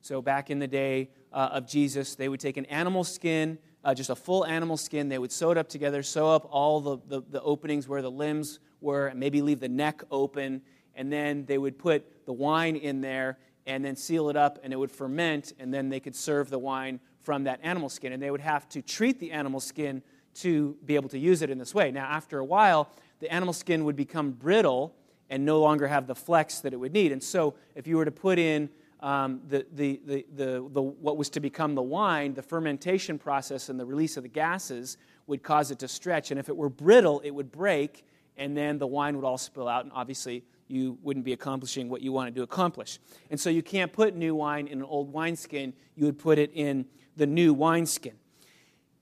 So, 0.00 0.22
back 0.22 0.48
in 0.48 0.60
the 0.60 0.68
day 0.68 1.10
uh, 1.32 1.50
of 1.52 1.66
Jesus, 1.66 2.14
they 2.14 2.28
would 2.28 2.38
take 2.38 2.56
an 2.56 2.66
animal 2.66 3.02
skin, 3.02 3.58
uh, 3.84 3.94
just 3.94 4.10
a 4.10 4.14
full 4.14 4.46
animal 4.46 4.76
skin, 4.76 5.08
they 5.08 5.18
would 5.18 5.32
sew 5.32 5.50
it 5.50 5.58
up 5.58 5.68
together, 5.68 6.04
sew 6.04 6.28
up 6.30 6.46
all 6.52 6.80
the, 6.80 6.98
the, 7.08 7.22
the 7.30 7.42
openings 7.42 7.88
where 7.88 8.00
the 8.00 8.10
limbs 8.10 8.60
were, 8.80 9.08
and 9.08 9.18
maybe 9.18 9.42
leave 9.42 9.58
the 9.58 9.68
neck 9.68 10.04
open, 10.12 10.62
and 10.94 11.12
then 11.12 11.46
they 11.46 11.58
would 11.58 11.80
put 11.80 12.24
the 12.26 12.32
wine 12.32 12.76
in 12.76 13.00
there 13.00 13.38
and 13.66 13.84
then 13.84 13.96
seal 13.96 14.30
it 14.30 14.36
up, 14.36 14.60
and 14.62 14.72
it 14.72 14.76
would 14.76 14.90
ferment, 14.90 15.52
and 15.58 15.74
then 15.74 15.88
they 15.88 16.00
could 16.00 16.14
serve 16.14 16.48
the 16.48 16.58
wine 16.58 17.00
from 17.18 17.44
that 17.44 17.58
animal 17.62 17.88
skin. 17.88 18.12
And 18.12 18.22
they 18.22 18.30
would 18.30 18.40
have 18.40 18.68
to 18.70 18.82
treat 18.82 19.18
the 19.18 19.32
animal 19.32 19.60
skin 19.60 20.02
to 20.42 20.76
be 20.84 20.94
able 20.94 21.08
to 21.10 21.18
use 21.18 21.42
it 21.42 21.50
in 21.50 21.58
this 21.58 21.74
way. 21.74 21.90
Now, 21.90 22.06
after 22.06 22.38
a 22.38 22.44
while, 22.44 22.90
the 23.20 23.32
animal 23.32 23.52
skin 23.52 23.84
would 23.84 23.96
become 23.96 24.30
brittle 24.30 24.94
and 25.30 25.44
no 25.44 25.60
longer 25.60 25.86
have 25.88 26.06
the 26.06 26.14
flex 26.14 26.60
that 26.60 26.72
it 26.72 26.76
would 26.76 26.92
need. 26.92 27.12
And 27.12 27.22
so, 27.22 27.54
if 27.74 27.86
you 27.86 27.96
were 27.96 28.04
to 28.04 28.10
put 28.10 28.38
in 28.38 28.70
um, 29.00 29.40
the, 29.48 29.66
the, 29.72 30.00
the, 30.04 30.26
the, 30.34 30.68
the, 30.72 30.82
what 30.82 31.16
was 31.16 31.30
to 31.30 31.40
become 31.40 31.74
the 31.74 31.82
wine, 31.82 32.34
the 32.34 32.42
fermentation 32.42 33.18
process 33.18 33.68
and 33.68 33.78
the 33.78 33.84
release 33.84 34.16
of 34.16 34.22
the 34.22 34.28
gases 34.28 34.96
would 35.26 35.42
cause 35.42 35.70
it 35.70 35.78
to 35.80 35.88
stretch. 35.88 36.30
And 36.30 36.40
if 36.40 36.48
it 36.48 36.56
were 36.56 36.68
brittle, 36.68 37.20
it 37.20 37.30
would 37.30 37.52
break, 37.52 38.04
and 38.36 38.56
then 38.56 38.78
the 38.78 38.86
wine 38.86 39.16
would 39.16 39.24
all 39.24 39.38
spill 39.38 39.68
out, 39.68 39.84
and 39.84 39.92
obviously 39.94 40.44
you 40.68 40.98
wouldn't 41.02 41.24
be 41.24 41.32
accomplishing 41.32 41.88
what 41.88 42.02
you 42.02 42.12
wanted 42.12 42.34
to 42.36 42.42
accomplish. 42.42 42.98
And 43.30 43.40
so 43.40 43.50
you 43.50 43.62
can't 43.62 43.92
put 43.92 44.14
new 44.14 44.34
wine 44.34 44.66
in 44.66 44.78
an 44.78 44.84
old 44.84 45.12
wineskin, 45.12 45.72
you 45.94 46.06
would 46.06 46.18
put 46.18 46.38
it 46.38 46.50
in 46.54 46.86
the 47.16 47.26
new 47.26 47.54
wineskin. 47.54 48.14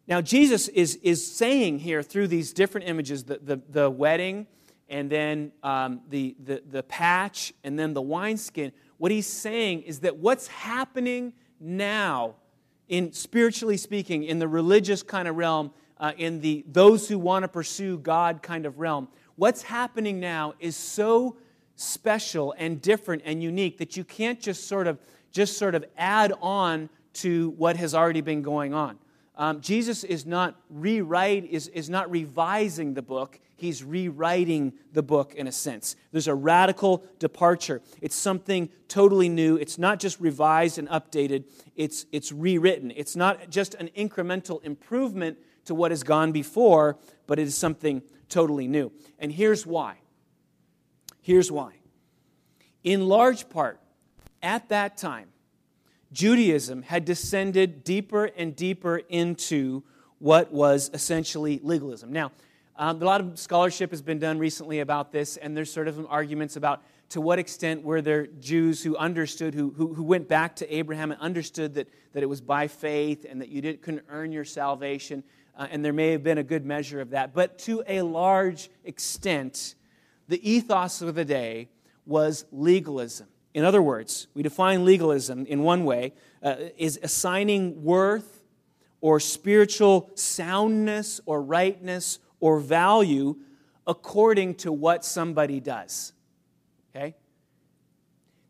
Now, 0.08 0.20
Jesus 0.20 0.68
is, 0.68 0.96
is 0.96 1.26
saying 1.26 1.80
here 1.80 2.02
through 2.02 2.28
these 2.28 2.52
different 2.52 2.88
images 2.88 3.24
the, 3.24 3.38
the, 3.38 3.60
the 3.68 3.90
wedding, 3.90 4.46
and 4.88 5.10
then 5.10 5.52
um, 5.64 6.00
the, 6.08 6.36
the, 6.44 6.62
the 6.68 6.82
patch, 6.84 7.52
and 7.64 7.78
then 7.78 7.92
the 7.92 8.02
wineskin. 8.02 8.72
What 8.98 9.10
he's 9.10 9.26
saying 9.26 9.82
is 9.82 10.00
that 10.00 10.16
what's 10.16 10.46
happening 10.46 11.32
now, 11.58 12.36
in 12.88 13.12
spiritually 13.12 13.76
speaking, 13.76 14.22
in 14.22 14.38
the 14.38 14.46
religious 14.46 15.02
kind 15.02 15.26
of 15.26 15.36
realm, 15.36 15.72
uh, 15.98 16.12
in 16.16 16.40
the 16.40 16.64
those 16.68 17.08
who 17.08 17.18
want 17.18 17.42
to 17.42 17.48
pursue 17.48 17.98
God 17.98 18.42
kind 18.42 18.64
of 18.64 18.78
realm, 18.78 19.08
what's 19.34 19.62
happening 19.62 20.20
now 20.20 20.54
is 20.60 20.76
so 20.76 21.36
special 21.74 22.54
and 22.58 22.80
different 22.80 23.22
and 23.24 23.42
unique 23.42 23.78
that 23.78 23.96
you 23.96 24.04
can't 24.04 24.40
just 24.40 24.68
sort 24.68 24.86
of 24.86 24.98
just 25.32 25.58
sort 25.58 25.74
of 25.74 25.84
add 25.96 26.32
on 26.40 26.88
to 27.12 27.50
what 27.50 27.76
has 27.76 27.94
already 27.94 28.20
been 28.20 28.42
going 28.42 28.72
on. 28.72 28.98
Um, 29.36 29.60
Jesus 29.60 30.02
is 30.02 30.24
not 30.24 30.56
rewrite 30.70 31.44
is, 31.44 31.68
is 31.68 31.90
not 31.90 32.10
revising 32.10 32.94
the 32.94 33.02
book. 33.02 33.38
He's 33.56 33.84
rewriting 33.84 34.74
the 34.92 35.02
book 35.02 35.34
in 35.34 35.46
a 35.46 35.52
sense. 35.52 35.96
There's 36.12 36.28
a 36.28 36.34
radical 36.34 37.04
departure. 37.18 37.82
It's 38.00 38.16
something 38.16 38.70
totally 38.88 39.28
new. 39.28 39.56
It's 39.56 39.78
not 39.78 39.98
just 39.98 40.20
revised 40.20 40.78
and 40.78 40.88
updated. 40.88 41.44
It's 41.74 42.06
it's 42.12 42.32
rewritten. 42.32 42.92
It's 42.94 43.16
not 43.16 43.50
just 43.50 43.74
an 43.74 43.90
incremental 43.96 44.62
improvement 44.62 45.38
to 45.66 45.74
what 45.74 45.90
has 45.90 46.02
gone 46.02 46.32
before, 46.32 46.98
but 47.26 47.38
it 47.38 47.42
is 47.42 47.56
something 47.56 48.02
totally 48.28 48.68
new. 48.68 48.92
And 49.18 49.32
here's 49.32 49.66
why. 49.66 49.96
Here's 51.20 51.50
why. 51.50 51.72
In 52.84 53.08
large 53.08 53.48
part, 53.48 53.80
at 54.42 54.68
that 54.68 54.96
time, 54.96 55.28
Judaism 56.12 56.82
had 56.82 57.04
descended 57.04 57.84
deeper 57.84 58.26
and 58.26 58.54
deeper 58.54 58.98
into 59.08 59.82
what 60.18 60.52
was 60.52 60.90
essentially 60.94 61.60
legalism. 61.62 62.12
Now, 62.12 62.32
um, 62.76 63.00
a 63.00 63.04
lot 63.04 63.20
of 63.20 63.38
scholarship 63.38 63.90
has 63.90 64.02
been 64.02 64.18
done 64.18 64.38
recently 64.38 64.80
about 64.80 65.10
this, 65.10 65.36
and 65.36 65.56
there's 65.56 65.72
sort 65.72 65.88
of 65.88 66.06
arguments 66.08 66.56
about 66.56 66.82
to 67.08 67.20
what 67.20 67.38
extent 67.38 67.82
were 67.82 68.02
there 68.02 68.26
Jews 68.26 68.82
who 68.82 68.96
understood, 68.96 69.54
who, 69.54 69.70
who, 69.70 69.94
who 69.94 70.02
went 70.02 70.28
back 70.28 70.56
to 70.56 70.74
Abraham 70.74 71.12
and 71.12 71.20
understood 71.20 71.74
that, 71.74 71.88
that 72.12 72.22
it 72.22 72.26
was 72.26 72.40
by 72.40 72.66
faith 72.66 73.24
and 73.28 73.40
that 73.40 73.48
you 73.48 73.62
didn't, 73.62 73.82
couldn't 73.82 74.04
earn 74.08 74.32
your 74.32 74.44
salvation, 74.44 75.22
uh, 75.56 75.68
and 75.70 75.84
there 75.84 75.92
may 75.92 76.10
have 76.10 76.22
been 76.22 76.38
a 76.38 76.42
good 76.42 76.66
measure 76.66 77.00
of 77.00 77.10
that. 77.10 77.32
But 77.32 77.58
to 77.60 77.82
a 77.86 78.02
large 78.02 78.68
extent, 78.84 79.74
the 80.28 80.50
ethos 80.50 81.00
of 81.00 81.14
the 81.14 81.24
day 81.24 81.68
was 82.04 82.44
legalism. 82.52 83.28
In 83.56 83.64
other 83.64 83.80
words, 83.80 84.26
we 84.34 84.42
define 84.42 84.84
legalism 84.84 85.46
in 85.46 85.62
one 85.62 85.86
way 85.86 86.12
uh, 86.42 86.56
is 86.76 87.00
assigning 87.02 87.82
worth 87.82 88.44
or 89.00 89.18
spiritual 89.18 90.10
soundness 90.14 91.22
or 91.24 91.40
rightness 91.40 92.18
or 92.38 92.60
value 92.60 93.36
according 93.86 94.56
to 94.56 94.70
what 94.70 95.06
somebody 95.06 95.58
does. 95.58 96.12
Okay? 96.94 97.14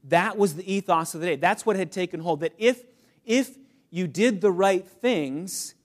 That 0.02 0.36
was 0.36 0.56
the 0.56 0.74
ethos 0.74 1.14
of 1.14 1.20
the 1.20 1.28
day. 1.28 1.36
That's 1.36 1.64
what 1.64 1.76
had 1.76 1.92
taken 1.92 2.18
hold. 2.18 2.40
That 2.40 2.54
if, 2.58 2.82
if 3.24 3.56
you 3.90 4.08
did 4.08 4.40
the 4.40 4.50
right 4.50 4.84
things 4.84 5.76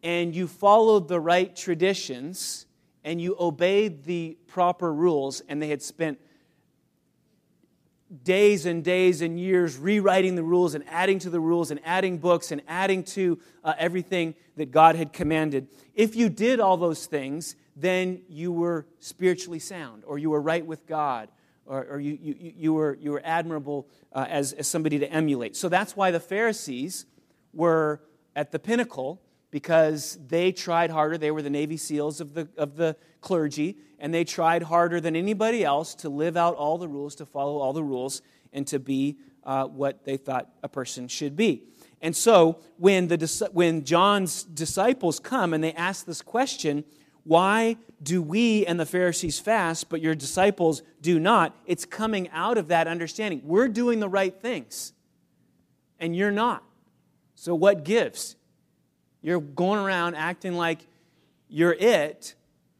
and 0.00 0.32
you 0.32 0.46
followed 0.46 1.08
the 1.08 1.18
right 1.18 1.56
traditions, 1.56 2.66
and 3.02 3.20
you 3.20 3.36
obeyed 3.38 4.04
the 4.04 4.38
proper 4.46 4.94
rules, 4.94 5.42
and 5.48 5.60
they 5.60 5.68
had 5.68 5.82
spent 5.82 6.20
days 8.22 8.66
and 8.66 8.84
days 8.84 9.20
and 9.20 9.38
years 9.38 9.76
rewriting 9.76 10.34
the 10.36 10.42
rules 10.42 10.74
and 10.74 10.84
adding 10.88 11.18
to 11.18 11.30
the 11.30 11.40
rules 11.40 11.70
and 11.70 11.80
adding 11.84 12.18
books 12.18 12.52
and 12.52 12.62
adding 12.68 13.02
to 13.02 13.38
uh, 13.64 13.74
everything 13.78 14.34
that 14.56 14.70
God 14.70 14.94
had 14.94 15.12
commanded. 15.12 15.68
If 15.94 16.14
you 16.14 16.28
did 16.28 16.60
all 16.60 16.76
those 16.76 17.06
things, 17.06 17.56
then 17.76 18.22
you 18.28 18.52
were 18.52 18.86
spiritually 19.00 19.58
sound 19.58 20.04
or 20.06 20.18
you 20.18 20.30
were 20.30 20.40
right 20.40 20.64
with 20.64 20.86
God 20.86 21.28
or, 21.66 21.84
or 21.84 22.00
you, 22.00 22.18
you, 22.20 22.36
you, 22.38 22.74
were, 22.74 22.96
you 23.00 23.10
were 23.10 23.22
admirable 23.24 23.88
uh, 24.12 24.26
as, 24.28 24.52
as 24.52 24.68
somebody 24.68 24.98
to 24.98 25.10
emulate. 25.10 25.56
So 25.56 25.68
that's 25.68 25.96
why 25.96 26.10
the 26.10 26.20
Pharisees 26.20 27.06
were 27.52 28.00
at 28.36 28.52
the 28.52 28.58
pinnacle 28.58 29.20
because 29.54 30.18
they 30.26 30.50
tried 30.50 30.90
harder. 30.90 31.16
They 31.16 31.30
were 31.30 31.40
the 31.40 31.48
Navy 31.48 31.76
SEALs 31.76 32.20
of 32.20 32.34
the, 32.34 32.48
of 32.56 32.74
the 32.74 32.96
clergy, 33.20 33.76
and 34.00 34.12
they 34.12 34.24
tried 34.24 34.64
harder 34.64 35.00
than 35.00 35.14
anybody 35.14 35.62
else 35.62 35.94
to 35.94 36.08
live 36.08 36.36
out 36.36 36.56
all 36.56 36.76
the 36.76 36.88
rules, 36.88 37.14
to 37.14 37.24
follow 37.24 37.58
all 37.58 37.72
the 37.72 37.84
rules, 37.84 38.20
and 38.52 38.66
to 38.66 38.80
be 38.80 39.16
uh, 39.44 39.66
what 39.66 40.04
they 40.04 40.16
thought 40.16 40.50
a 40.64 40.68
person 40.68 41.06
should 41.06 41.36
be. 41.36 41.62
And 42.02 42.16
so 42.16 42.58
when, 42.78 43.06
the, 43.06 43.48
when 43.52 43.84
John's 43.84 44.42
disciples 44.42 45.20
come 45.20 45.54
and 45.54 45.62
they 45.62 45.72
ask 45.74 46.04
this 46.04 46.20
question, 46.20 46.82
why 47.22 47.76
do 48.02 48.22
we 48.22 48.66
and 48.66 48.80
the 48.80 48.84
Pharisees 48.84 49.38
fast, 49.38 49.88
but 49.88 50.00
your 50.00 50.16
disciples 50.16 50.82
do 51.00 51.20
not? 51.20 51.56
It's 51.64 51.84
coming 51.84 52.28
out 52.30 52.58
of 52.58 52.66
that 52.68 52.88
understanding. 52.88 53.40
We're 53.44 53.68
doing 53.68 54.00
the 54.00 54.08
right 54.08 54.34
things, 54.34 54.94
and 56.00 56.16
you're 56.16 56.32
not. 56.32 56.64
So 57.36 57.54
what 57.54 57.84
gives? 57.84 58.34
You're 59.24 59.40
going 59.40 59.80
around 59.80 60.16
acting 60.16 60.52
like 60.52 60.86
you're 61.48 61.72
it, 61.72 62.34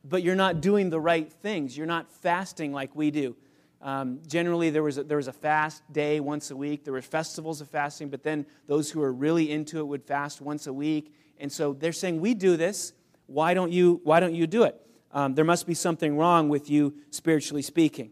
but 0.05 0.23
you're 0.23 0.35
not 0.35 0.61
doing 0.61 0.91
the 0.91 1.01
right 1.01 1.33
things. 1.33 1.75
You're 1.75 1.87
not 1.87 2.13
fasting 2.13 2.71
like 2.71 2.95
we 2.95 3.11
do. 3.11 3.35
Um, 3.81 4.21
generally, 4.27 4.69
there 4.69 4.83
was, 4.83 4.99
a, 4.99 5.05
there 5.05 5.17
was 5.17 5.27
a 5.27 5.33
fast 5.33 5.91
day 5.91 6.21
once 6.21 6.51
a 6.51 6.57
week. 6.57 6.85
There 6.85 6.93
were 6.93 7.01
festivals 7.01 7.63
of 7.63 7.71
fasting, 7.71 8.11
but 8.11 8.23
then 8.23 8.45
those 8.67 8.91
who 8.91 9.01
are 9.01 9.11
really 9.11 9.51
into 9.51 9.79
it 9.79 9.87
would 9.87 10.05
fast 10.05 10.43
once 10.43 10.67
a 10.67 10.73
week. 10.73 11.15
And 11.39 11.51
so 11.51 11.73
they're 11.73 11.93
saying, 11.93 12.21
We 12.21 12.35
do 12.35 12.59
this. 12.59 12.93
Why 13.25 13.55
don't 13.55 13.73
you, 13.73 14.03
why 14.05 14.21
don't 14.21 14.35
you 14.35 14.47
do 14.47 14.65
it? 14.65 14.79
Um, 15.13 15.35
there 15.35 15.47
must 15.47 15.67
be 15.67 15.73
something 15.73 16.19
wrong 16.19 16.51
with 16.51 16.69
you, 16.69 16.93
spiritually 17.09 17.63
speaking. 17.63 18.11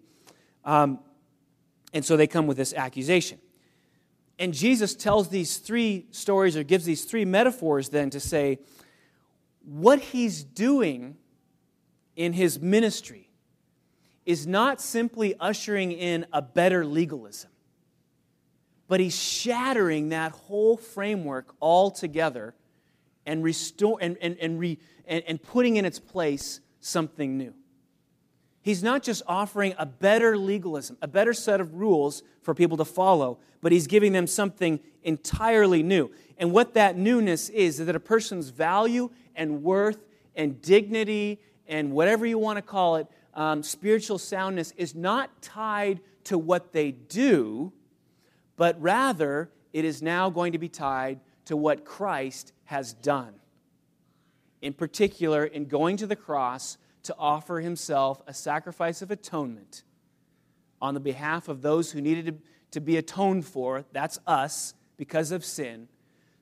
Um, 0.65 1.01
and 1.93 2.03
so 2.03 2.17
they 2.17 2.27
come 2.27 2.47
with 2.47 2.57
this 2.57 2.73
accusation. 2.73 3.41
And 4.39 4.53
Jesus 4.55 4.95
tells 4.95 5.29
these 5.29 5.59
three 5.59 6.07
stories 6.11 6.57
or 6.57 6.63
gives 6.63 6.85
these 6.85 7.05
three 7.05 7.25
metaphors 7.25 7.91
then 7.91 8.11
to 8.11 8.21
say 8.21 8.59
what 9.65 10.01
he's 10.01 10.43
doing 10.43 11.17
in 12.17 12.33
his 12.33 12.61
ministry 12.61 13.31
is 14.27 14.47
not 14.47 14.81
simply 14.81 15.35
ushering 15.39 15.93
in 15.93 16.27
a 16.33 16.43
better 16.43 16.85
legalism, 16.85 17.51
but 18.89 19.01
he's 19.01 19.19
shattering 19.21 20.11
that 20.11 20.33
whole 20.33 20.77
framework 20.77 21.55
altogether 21.61 22.55
and, 23.27 23.43
restore, 23.43 23.99
and, 24.01 24.17
and, 24.21 24.37
and, 24.39 24.59
re, 24.59 24.79
and, 25.07 25.23
and 25.27 25.43
putting 25.43 25.77
in 25.77 25.85
its 25.85 25.99
place 25.99 26.61
something 26.81 27.39
new. 27.39 27.55
He's 28.63 28.83
not 28.83 29.03
just 29.03 29.23
offering 29.27 29.75
a 29.77 29.85
better 29.85 30.39
legalism, 30.39 30.97
a 31.03 31.09
better 31.09 31.35
set 31.35 31.61
of 31.61 31.75
rules 31.75 32.23
for 32.43 32.55
people 32.55 32.77
to 32.77 32.85
follow, 32.85 33.39
but 33.61 33.73
he's 33.73 33.89
giving 33.89 34.13
them 34.13 34.29
something 34.29 34.79
entirely 35.03 35.83
new. 35.83 36.11
And 36.39 36.53
what 36.53 36.75
that 36.75 36.97
newness 36.97 37.49
is, 37.49 37.81
is 37.81 37.87
that 37.87 37.97
a 37.97 38.01
person's 38.01 38.51
value 38.51 39.11
and 39.35 39.63
worth 39.65 39.99
and 40.37 40.63
dignity 40.63 41.41
and 41.67 41.93
whatever 41.93 42.25
you 42.25 42.39
want 42.39 42.57
to 42.57 42.63
call 42.63 42.97
it, 42.97 43.09
um, 43.35 43.63
spiritual 43.63 44.19
soundness, 44.19 44.73
is 44.77 44.95
not 44.95 45.43
tied 45.43 46.01
to 46.25 46.39
what 46.39 46.73
they 46.73 46.93
do, 46.93 47.73
but 48.57 48.81
rather 48.81 49.51
it 49.73 49.85
is 49.85 50.03
now 50.03 50.31
going 50.31 50.53
to 50.53 50.59
be 50.59 50.69
tied 50.69 51.19
to 51.47 51.57
what 51.57 51.85
Christ 51.85 52.53
has 52.65 52.93
done. 52.93 53.35
In 54.61 54.73
particular, 54.73 55.45
in 55.45 55.65
going 55.65 55.97
to 55.97 56.07
the 56.07 56.15
cross 56.15 56.79
to 57.05 57.15
offer 57.19 57.61
himself 57.61 58.23
a 58.27 58.35
sacrifice 58.35 59.03
of 59.03 59.11
atonement 59.11 59.83
on 60.81 60.95
the 60.95 61.01
behalf 61.01 61.49
of 61.49 61.63
those 61.63 61.93
who 61.93 62.01
needed 62.01 62.41
to, 62.73 62.81
be 62.81 62.97
atoned 62.97 63.45
for. 63.45 63.85
That's 63.93 64.19
us, 64.27 64.75
because 64.97 65.31
of 65.31 65.45
sin, 65.45 65.89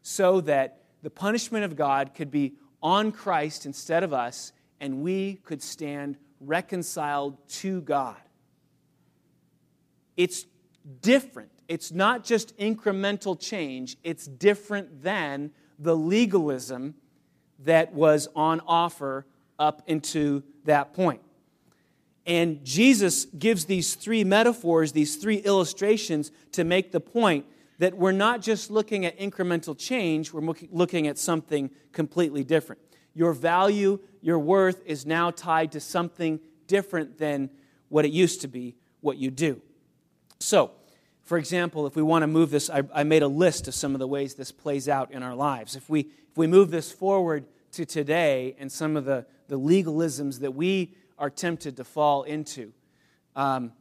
so 0.03 0.41
that 0.43 0.85
the 1.03 1.11
punishment 1.11 1.65
of 1.65 1.77
God 1.77 2.15
could 2.15 2.31
be 2.31 2.55
on 2.83 3.13
Christ 3.13 3.67
instead 3.67 4.03
of 4.03 4.13
us, 4.13 4.53
and 4.81 5.03
we 5.03 5.35
could 5.45 5.63
stand 5.63 6.17
reconciled 6.41 7.37
to 7.49 7.81
God. 7.83 8.17
It's 10.17 10.47
different. 11.01 11.51
It's 11.69 11.93
not 11.93 12.25
just 12.25 12.57
incremental 12.59 13.39
change, 13.39 13.97
it's 14.03 14.27
different 14.27 15.03
than 15.03 15.53
the 15.79 15.97
legalism 15.97 16.95
that 17.61 17.93
was 17.93 18.29
on 18.35 18.61
offer 18.67 19.27
up 19.61 19.83
into 19.87 20.43
that 20.65 20.93
point. 20.95 21.21
And 22.27 22.65
Jesus 22.65 23.27
gives 23.27 23.67
these 23.67 23.95
three 23.95 24.25
metaphors, 24.25 24.93
these 24.93 25.17
three 25.17 25.37
illustrations 25.37 26.33
to 26.53 26.65
make 26.65 26.93
the 26.93 27.01
point 27.01 27.47
that 27.79 27.97
we're 27.97 28.13
not 28.13 28.43
just 28.43 28.71
looking 28.71 29.07
at 29.07 29.19
incremental 29.19 29.77
change, 29.77 30.33
we're 30.33 30.55
looking 30.71 31.07
at 31.07 31.17
something 31.17 31.71
completely 31.93 32.45
different. 32.45 32.81
Your 33.15 33.33
value, 33.33 33.99
your 34.21 34.39
worth 34.39 34.83
is 34.85 35.07
now 35.07 35.31
tied 35.31 35.73
to 35.73 35.81
something 35.81 36.41
different 36.67 37.19
than 37.19 37.51
what 37.89 38.05
it 38.05 38.13
used 38.13 38.43
to 38.43 38.49
be, 38.49 38.77
what 39.01 39.17
you 39.17 39.31
do. 39.31 39.61
So, 40.39 40.73
for 41.25 41.39
example, 41.39 41.87
if 41.87 41.97
we 41.97 42.03
want 42.03 42.23
to 42.23 42.27
move 42.27 42.51
this, 42.51 42.69
I, 42.69 42.83
I, 42.95 43.03
made 43.03 43.23
a 43.23 43.29
list 43.29 43.67
of 43.67 43.75
some 43.75 43.95
of 43.95 43.99
the 43.99 44.07
ways 44.07 44.35
this 44.35 44.53
plays 44.53 44.89
out 44.89 45.13
in 45.13 45.23
our 45.23 45.35
lives. 45.35 45.75
If 45.75 45.89
we, 45.89 46.01
if 46.01 46.37
we 46.37 46.47
move 46.47 46.71
this 46.71 46.93
forward 46.93 47.47
to 47.73 47.85
today 47.85 48.57
and 48.59 48.71
some 48.71 48.97
of 48.97 49.05
the, 49.05 49.27
the 49.49 49.59
legalisms 49.59 50.41
that 50.41 50.55
we 50.55 50.95
are 51.19 51.31
tempted 51.31 51.77
to 51.77 51.85
fall 51.85 52.23
into, 52.23 52.73
um, 53.37 53.73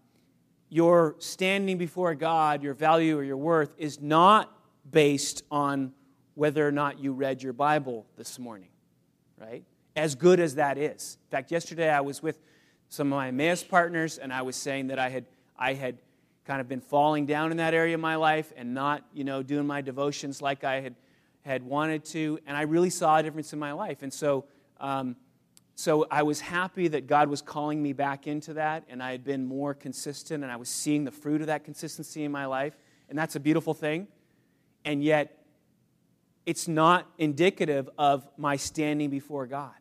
your 0.69 1.15
standing 1.19 1.77
before 1.77 2.13
God, 2.15 2.61
your 2.61 2.73
value 2.73 3.17
or 3.17 3.23
your 3.23 3.37
worth, 3.37 3.73
is 3.77 3.99
not 3.99 4.51
based 4.89 5.43
on 5.49 5.93
whether 6.35 6.65
or 6.65 6.71
not 6.71 6.99
you 6.99 7.11
read 7.11 7.41
your 7.41 7.53
Bible 7.53 8.05
this 8.15 8.37
morning, 8.37 8.69
right? 9.37 9.63
As 9.95 10.15
good 10.15 10.39
as 10.39 10.55
that 10.55 10.77
is. 10.77 11.17
In 11.27 11.31
fact, 11.31 11.51
yesterday 11.51 11.89
I 11.89 12.01
was 12.01 12.21
with 12.21 12.39
some 12.87 13.11
of 13.11 13.17
my 13.17 13.27
Emmaus 13.27 13.63
partners, 13.63 14.17
and 14.17 14.31
I 14.31 14.41
was 14.41 14.55
saying 14.55 14.87
that 14.87 14.99
I 14.99 15.09
had, 15.09 15.25
I 15.57 15.73
had 15.73 15.97
kind 16.45 16.61
of 16.61 16.67
been 16.67 16.81
falling 16.81 17.25
down 17.25 17.51
in 17.51 17.57
that 17.57 17.73
area 17.73 17.93
of 17.93 18.01
my 18.01 18.15
life 18.15 18.51
and 18.55 18.73
not, 18.73 19.03
you 19.13 19.23
know, 19.23 19.43
doing 19.43 19.67
my 19.67 19.81
devotions 19.81 20.41
like 20.41 20.63
I 20.63 20.81
had, 20.81 20.95
had 21.49 21.63
wanted 21.63 22.05
to. 22.05 22.39
And 22.45 22.55
I 22.55 22.61
really 22.61 22.91
saw 22.91 23.17
a 23.17 23.23
difference 23.23 23.53
in 23.53 23.59
my 23.59 23.71
life. 23.71 24.03
And 24.03 24.13
so, 24.13 24.45
um, 24.79 25.15
so 25.75 26.05
I 26.11 26.23
was 26.23 26.39
happy 26.41 26.87
that 26.89 27.07
God 27.07 27.27
was 27.27 27.41
calling 27.41 27.81
me 27.81 27.91
back 27.91 28.27
into 28.27 28.53
that, 28.53 28.83
and 28.89 29.01
I 29.01 29.11
had 29.11 29.23
been 29.23 29.45
more 29.45 29.73
consistent, 29.73 30.43
and 30.43 30.51
I 30.51 30.57
was 30.57 30.69
seeing 30.69 31.05
the 31.05 31.11
fruit 31.11 31.41
of 31.41 31.47
that 31.47 31.63
consistency 31.63 32.23
in 32.23 32.31
my 32.31 32.45
life. 32.45 32.77
And 33.09 33.17
that's 33.17 33.35
a 33.35 33.39
beautiful 33.39 33.73
thing. 33.73 34.07
And 34.85 35.03
yet, 35.03 35.43
it's 36.45 36.67
not 36.67 37.09
indicative 37.17 37.89
of 37.97 38.27
my 38.37 38.55
standing 38.55 39.09
before 39.09 39.47
God. 39.47 39.71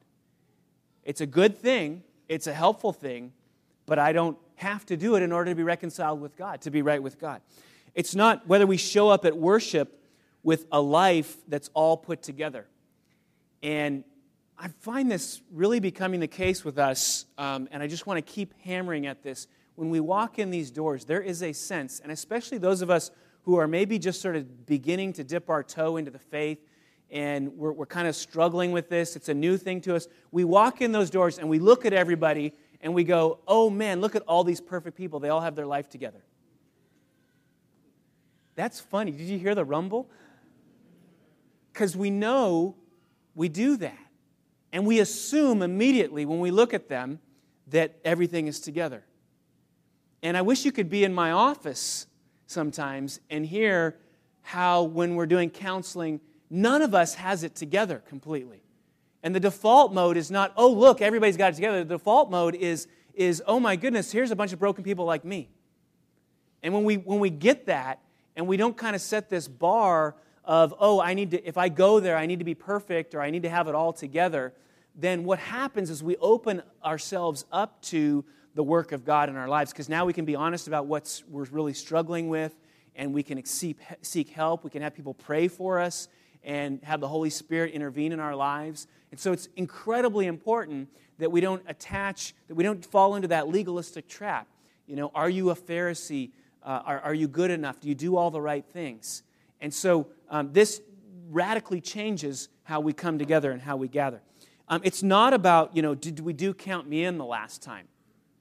It's 1.04 1.20
a 1.20 1.26
good 1.26 1.58
thing, 1.58 2.02
it's 2.28 2.46
a 2.46 2.54
helpful 2.54 2.92
thing, 2.92 3.32
but 3.86 3.98
I 3.98 4.12
don't 4.12 4.38
have 4.56 4.86
to 4.86 4.96
do 4.96 5.16
it 5.16 5.22
in 5.22 5.32
order 5.32 5.50
to 5.50 5.54
be 5.54 5.62
reconciled 5.62 6.20
with 6.20 6.36
God, 6.36 6.62
to 6.62 6.70
be 6.70 6.80
right 6.80 7.02
with 7.02 7.18
God. 7.18 7.42
It's 7.94 8.14
not 8.14 8.46
whether 8.46 8.66
we 8.66 8.76
show 8.76 9.08
up 9.08 9.24
at 9.24 9.36
worship 9.36 9.97
with 10.48 10.64
a 10.72 10.80
life 10.80 11.36
that's 11.46 11.68
all 11.74 11.94
put 11.94 12.22
together. 12.22 12.66
And 13.62 14.02
I 14.56 14.68
find 14.80 15.10
this 15.10 15.42
really 15.52 15.78
becoming 15.78 16.20
the 16.20 16.26
case 16.26 16.64
with 16.64 16.78
us, 16.78 17.26
um, 17.36 17.68
and 17.70 17.82
I 17.82 17.86
just 17.86 18.06
want 18.06 18.16
to 18.16 18.32
keep 18.32 18.54
hammering 18.62 19.06
at 19.06 19.22
this. 19.22 19.46
When 19.74 19.90
we 19.90 20.00
walk 20.00 20.38
in 20.38 20.50
these 20.50 20.70
doors, 20.70 21.04
there 21.04 21.20
is 21.20 21.42
a 21.42 21.52
sense, 21.52 22.00
and 22.00 22.10
especially 22.10 22.56
those 22.56 22.80
of 22.80 22.88
us 22.88 23.10
who 23.42 23.56
are 23.56 23.68
maybe 23.68 23.98
just 23.98 24.22
sort 24.22 24.36
of 24.36 24.64
beginning 24.64 25.12
to 25.12 25.22
dip 25.22 25.50
our 25.50 25.62
toe 25.62 25.98
into 25.98 26.10
the 26.10 26.18
faith, 26.18 26.64
and 27.10 27.52
we're, 27.58 27.72
we're 27.72 27.84
kind 27.84 28.08
of 28.08 28.16
struggling 28.16 28.72
with 28.72 28.88
this. 28.88 29.16
It's 29.16 29.28
a 29.28 29.34
new 29.34 29.58
thing 29.58 29.82
to 29.82 29.96
us. 29.96 30.08
We 30.32 30.44
walk 30.44 30.80
in 30.80 30.92
those 30.92 31.10
doors 31.10 31.38
and 31.38 31.50
we 31.50 31.58
look 31.58 31.84
at 31.84 31.92
everybody 31.92 32.54
and 32.80 32.94
we 32.94 33.04
go, 33.04 33.40
oh 33.46 33.68
man, 33.68 34.00
look 34.00 34.16
at 34.16 34.22
all 34.22 34.44
these 34.44 34.62
perfect 34.62 34.96
people. 34.96 35.20
They 35.20 35.28
all 35.28 35.42
have 35.42 35.56
their 35.56 35.66
life 35.66 35.90
together. 35.90 36.22
That's 38.58 38.80
funny. 38.80 39.12
Did 39.12 39.28
you 39.28 39.38
hear 39.38 39.54
the 39.54 39.64
rumble? 39.64 40.10
Because 41.78 41.96
we 41.96 42.10
know 42.10 42.74
we 43.36 43.48
do 43.48 43.76
that. 43.76 43.96
And 44.72 44.84
we 44.84 44.98
assume 44.98 45.62
immediately 45.62 46.26
when 46.26 46.40
we 46.40 46.50
look 46.50 46.74
at 46.74 46.88
them 46.88 47.20
that 47.68 48.00
everything 48.04 48.48
is 48.48 48.58
together. 48.58 49.04
And 50.20 50.36
I 50.36 50.42
wish 50.42 50.64
you 50.64 50.72
could 50.72 50.90
be 50.90 51.04
in 51.04 51.14
my 51.14 51.30
office 51.30 52.08
sometimes 52.48 53.20
and 53.30 53.46
hear 53.46 53.96
how, 54.42 54.82
when 54.82 55.14
we're 55.14 55.26
doing 55.26 55.50
counseling, 55.50 56.20
none 56.50 56.82
of 56.82 56.96
us 56.96 57.14
has 57.14 57.44
it 57.44 57.54
together 57.54 58.02
completely. 58.08 58.64
And 59.22 59.32
the 59.32 59.40
default 59.40 59.94
mode 59.94 60.16
is 60.16 60.32
not, 60.32 60.52
oh, 60.56 60.72
look, 60.72 61.00
everybody's 61.00 61.36
got 61.36 61.52
it 61.52 61.54
together. 61.54 61.84
The 61.84 61.94
default 61.94 62.28
mode 62.28 62.56
is, 62.56 62.88
is 63.14 63.40
oh 63.46 63.60
my 63.60 63.76
goodness, 63.76 64.10
here's 64.10 64.32
a 64.32 64.36
bunch 64.36 64.52
of 64.52 64.58
broken 64.58 64.82
people 64.82 65.04
like 65.04 65.24
me. 65.24 65.48
And 66.60 66.74
when 66.74 66.82
we, 66.82 66.96
when 66.96 67.20
we 67.20 67.30
get 67.30 67.66
that, 67.66 68.00
and 68.34 68.48
we 68.48 68.56
don't 68.56 68.76
kind 68.76 68.96
of 68.96 69.02
set 69.02 69.30
this 69.30 69.46
bar 69.46 70.16
of, 70.48 70.74
oh, 70.80 70.98
I 70.98 71.12
need 71.12 71.32
to, 71.32 71.46
if 71.46 71.58
I 71.58 71.68
go 71.68 72.00
there, 72.00 72.16
I 72.16 72.24
need 72.24 72.38
to 72.38 72.44
be 72.44 72.54
perfect 72.54 73.14
or 73.14 73.20
I 73.20 73.28
need 73.28 73.42
to 73.42 73.50
have 73.50 73.68
it 73.68 73.74
all 73.74 73.92
together, 73.92 74.54
then 74.96 75.24
what 75.24 75.38
happens 75.38 75.90
is 75.90 76.02
we 76.02 76.16
open 76.16 76.62
ourselves 76.82 77.44
up 77.52 77.80
to 77.82 78.24
the 78.54 78.62
work 78.62 78.90
of 78.92 79.04
God 79.04 79.28
in 79.28 79.36
our 79.36 79.46
lives 79.46 79.72
because 79.72 79.90
now 79.90 80.06
we 80.06 80.14
can 80.14 80.24
be 80.24 80.34
honest 80.34 80.66
about 80.66 80.86
what 80.86 81.22
we're 81.28 81.44
really 81.44 81.74
struggling 81.74 82.30
with 82.30 82.54
and 82.96 83.12
we 83.12 83.22
can 83.22 83.44
seek, 83.44 84.30
help. 84.30 84.64
We 84.64 84.70
can 84.70 84.80
have 84.80 84.94
people 84.94 85.12
pray 85.12 85.48
for 85.48 85.78
us 85.78 86.08
and 86.42 86.82
have 86.82 87.00
the 87.00 87.08
Holy 87.08 87.30
Spirit 87.30 87.74
intervene 87.74 88.12
in 88.12 88.18
our 88.18 88.34
lives. 88.34 88.86
And 89.10 89.20
so 89.20 89.32
it's 89.32 89.50
incredibly 89.54 90.26
important 90.26 90.88
that 91.18 91.30
we 91.30 91.42
don't 91.42 91.62
attach, 91.68 92.34
that 92.48 92.54
we 92.54 92.64
don't 92.64 92.82
fall 92.84 93.16
into 93.16 93.28
that 93.28 93.48
legalistic 93.48 94.08
trap. 94.08 94.48
You 94.86 94.96
know, 94.96 95.10
are 95.14 95.28
you 95.28 95.50
a 95.50 95.54
Pharisee? 95.54 96.30
Uh, 96.62 96.80
are, 96.86 97.00
are 97.00 97.14
you 97.14 97.28
good 97.28 97.50
enough? 97.50 97.80
Do 97.80 97.88
you 97.88 97.94
do 97.94 98.16
all 98.16 98.30
the 98.30 98.40
right 98.40 98.64
things? 98.64 99.22
And 99.60 99.72
so 99.72 100.06
um, 100.30 100.52
this 100.52 100.80
radically 101.30 101.80
changes 101.80 102.48
how 102.64 102.80
we 102.80 102.92
come 102.92 103.18
together 103.18 103.50
and 103.50 103.62
how 103.62 103.76
we 103.76 103.88
gather. 103.88 104.20
Um, 104.68 104.80
it's 104.84 105.02
not 105.02 105.32
about, 105.32 105.74
you 105.74 105.82
know, 105.82 105.94
did 105.94 106.20
we 106.20 106.32
do 106.32 106.52
Count 106.52 106.88
Me 106.88 107.04
In 107.04 107.18
the 107.18 107.24
last 107.24 107.62
time? 107.62 107.88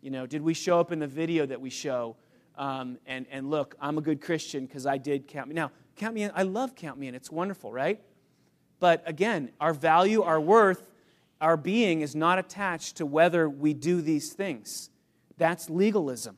You 0.01 0.11
know, 0.11 0.25
did 0.25 0.41
we 0.41 0.53
show 0.53 0.79
up 0.79 0.91
in 0.91 0.99
the 0.99 1.07
video 1.07 1.45
that 1.45 1.59
we 1.59 1.69
show? 1.69 2.15
Um, 2.57 2.97
and, 3.05 3.25
and 3.31 3.49
look, 3.49 3.75
I'm 3.79 3.97
a 3.97 4.01
good 4.01 4.21
Christian 4.21 4.65
because 4.65 4.85
I 4.85 4.97
did 4.97 5.27
Count 5.27 5.47
Me. 5.47 5.55
Now, 5.55 5.71
Count 5.95 6.15
Me 6.15 6.23
In, 6.23 6.31
I 6.35 6.43
love 6.43 6.75
Count 6.75 6.99
Me 6.99 7.07
In. 7.07 7.15
It's 7.15 7.31
wonderful, 7.31 7.71
right? 7.71 8.01
But 8.79 9.03
again, 9.05 9.51
our 9.59 9.73
value, 9.73 10.21
our 10.21 10.39
worth, 10.39 10.89
our 11.39 11.57
being 11.57 12.01
is 12.01 12.15
not 12.15 12.39
attached 12.39 12.97
to 12.97 13.05
whether 13.05 13.49
we 13.49 13.73
do 13.73 14.01
these 14.01 14.33
things. 14.33 14.89
That's 15.37 15.69
legalism. 15.69 16.37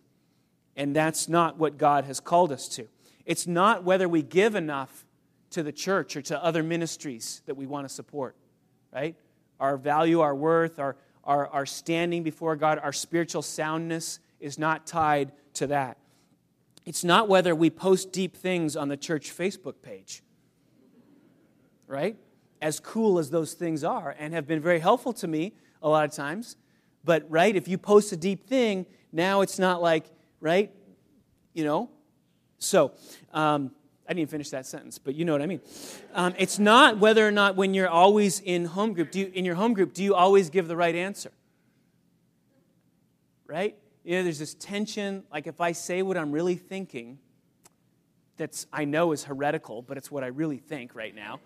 And 0.75 0.95
that's 0.95 1.27
not 1.27 1.57
what 1.57 1.77
God 1.77 2.05
has 2.05 2.19
called 2.19 2.51
us 2.51 2.67
to. 2.69 2.87
It's 3.25 3.47
not 3.47 3.83
whether 3.83 4.07
we 4.07 4.21
give 4.21 4.55
enough 4.55 5.05
to 5.51 5.63
the 5.63 5.71
church 5.71 6.15
or 6.15 6.21
to 6.23 6.43
other 6.43 6.63
ministries 6.63 7.41
that 7.45 7.55
we 7.55 7.65
want 7.65 7.87
to 7.87 7.93
support, 7.93 8.35
right? 8.93 9.15
Our 9.59 9.77
value, 9.77 10.21
our 10.21 10.35
worth, 10.35 10.79
our, 10.79 10.95
our, 11.23 11.47
our 11.47 11.65
standing 11.65 12.23
before 12.23 12.55
God, 12.55 12.79
our 12.79 12.93
spiritual 12.93 13.41
soundness 13.41 14.19
is 14.39 14.57
not 14.57 14.87
tied 14.87 15.31
to 15.55 15.67
that. 15.67 15.97
It's 16.85 17.03
not 17.03 17.27
whether 17.27 17.53
we 17.53 17.69
post 17.69 18.11
deep 18.11 18.35
things 18.35 18.75
on 18.75 18.87
the 18.87 18.97
church 18.97 19.35
Facebook 19.35 19.81
page, 19.81 20.23
right? 21.87 22.15
as 22.61 22.79
cool 22.79 23.19
as 23.19 23.29
those 23.29 23.53
things 23.53 23.83
are 23.83 24.15
and 24.19 24.33
have 24.33 24.47
been 24.47 24.61
very 24.61 24.79
helpful 24.79 25.13
to 25.13 25.27
me 25.27 25.53
a 25.81 25.89
lot 25.89 26.05
of 26.05 26.11
times. 26.11 26.57
But, 27.03 27.29
right, 27.29 27.55
if 27.55 27.67
you 27.67 27.77
post 27.77 28.11
a 28.11 28.17
deep 28.17 28.47
thing, 28.47 28.85
now 29.11 29.41
it's 29.41 29.57
not 29.57 29.81
like, 29.81 30.05
right, 30.41 30.71
you 31.53 31.63
know? 31.63 31.89
So, 32.57 32.93
um, 33.31 33.71
I 34.09 34.13
didn't 34.13 34.21
even 34.21 34.31
finish 34.31 34.49
that 34.49 34.65
sentence, 34.65 34.97
but 34.97 35.13
you 35.13 35.23
know 35.23 35.33
what 35.33 35.41
I 35.41 35.45
mean. 35.45 35.61
Um, 36.15 36.33
it's 36.37 36.57
not 36.57 36.97
whether 36.97 37.25
or 37.25 37.31
not 37.31 37.55
when 37.55 37.75
you're 37.75 37.87
always 37.87 38.39
in 38.39 38.65
home 38.65 38.93
group, 38.93 39.11
do 39.11 39.19
you, 39.19 39.31
in 39.33 39.45
your 39.45 39.55
home 39.55 39.73
group, 39.73 39.93
do 39.93 40.03
you 40.03 40.15
always 40.15 40.49
give 40.49 40.67
the 40.67 40.75
right 40.75 40.95
answer? 40.95 41.31
Right? 43.45 43.77
You 44.03 44.17
know, 44.17 44.23
there's 44.23 44.39
this 44.39 44.55
tension, 44.55 45.23
like 45.31 45.45
if 45.45 45.61
I 45.61 45.73
say 45.73 46.01
what 46.01 46.17
I'm 46.17 46.31
really 46.31 46.55
thinking, 46.55 47.19
that's 48.35 48.65
I 48.73 48.85
know 48.85 49.11
is 49.11 49.23
heretical, 49.23 49.83
but 49.83 49.97
it's 49.97 50.09
what 50.09 50.23
I 50.23 50.27
really 50.27 50.57
think 50.57 50.95
right 50.95 51.13
now 51.13 51.39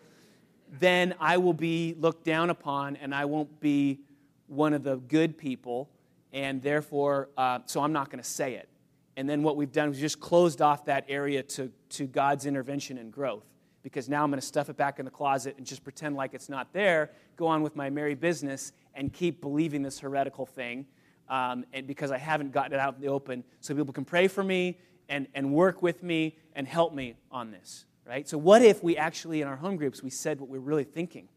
then 0.79 1.13
I 1.19 1.37
will 1.37 1.53
be 1.53 1.95
looked 1.99 2.23
down 2.23 2.49
upon 2.49 2.95
and 2.95 3.13
I 3.13 3.25
won't 3.25 3.59
be 3.59 3.99
one 4.47 4.73
of 4.73 4.83
the 4.83 4.97
good 4.97 5.37
people, 5.37 5.89
and 6.31 6.61
therefore, 6.61 7.29
uh, 7.37 7.59
so 7.65 7.81
I'm 7.81 7.93
not 7.93 8.09
going 8.09 8.21
to 8.21 8.29
say 8.29 8.55
it. 8.55 8.67
And 9.15 9.29
then 9.29 9.43
what 9.43 9.55
we've 9.55 9.71
done 9.71 9.89
is 9.89 9.99
just 9.99 10.19
closed 10.19 10.61
off 10.61 10.85
that 10.85 11.05
area 11.07 11.43
to, 11.43 11.71
to 11.89 12.07
God's 12.07 12.45
intervention 12.45 12.97
and 12.97 13.11
growth. 13.11 13.45
Because 13.83 14.07
now 14.09 14.23
I'm 14.23 14.29
going 14.29 14.39
to 14.39 14.45
stuff 14.45 14.69
it 14.69 14.77
back 14.77 14.99
in 14.99 15.05
the 15.05 15.11
closet 15.11 15.55
and 15.57 15.65
just 15.65 15.83
pretend 15.83 16.15
like 16.15 16.33
it's 16.33 16.49
not 16.49 16.71
there, 16.73 17.11
go 17.35 17.47
on 17.47 17.61
with 17.61 17.75
my 17.75 17.89
merry 17.89 18.15
business, 18.15 18.71
and 18.95 19.11
keep 19.11 19.41
believing 19.41 19.81
this 19.81 19.99
heretical 19.99 20.45
thing. 20.45 20.85
Um, 21.29 21.65
and 21.73 21.85
because 21.85 22.11
I 22.11 22.17
haven't 22.17 22.51
gotten 22.51 22.73
it 22.73 22.79
out 22.79 22.95
in 22.95 23.01
the 23.01 23.07
open, 23.07 23.43
so 23.59 23.75
people 23.75 23.93
can 23.93 24.05
pray 24.05 24.27
for 24.27 24.43
me 24.43 24.79
and, 25.09 25.27
and 25.33 25.53
work 25.53 25.81
with 25.81 26.03
me 26.03 26.37
and 26.53 26.67
help 26.67 26.93
me 26.93 27.15
on 27.31 27.51
this. 27.51 27.85
right? 28.05 28.27
So, 28.27 28.37
what 28.37 28.61
if 28.61 28.83
we 28.83 28.97
actually, 28.97 29.41
in 29.41 29.47
our 29.47 29.55
home 29.55 29.75
groups, 29.75 30.01
we 30.01 30.09
said 30.09 30.39
what 30.39 30.49
we're 30.49 30.59
really 30.59 30.83
thinking 30.83 31.27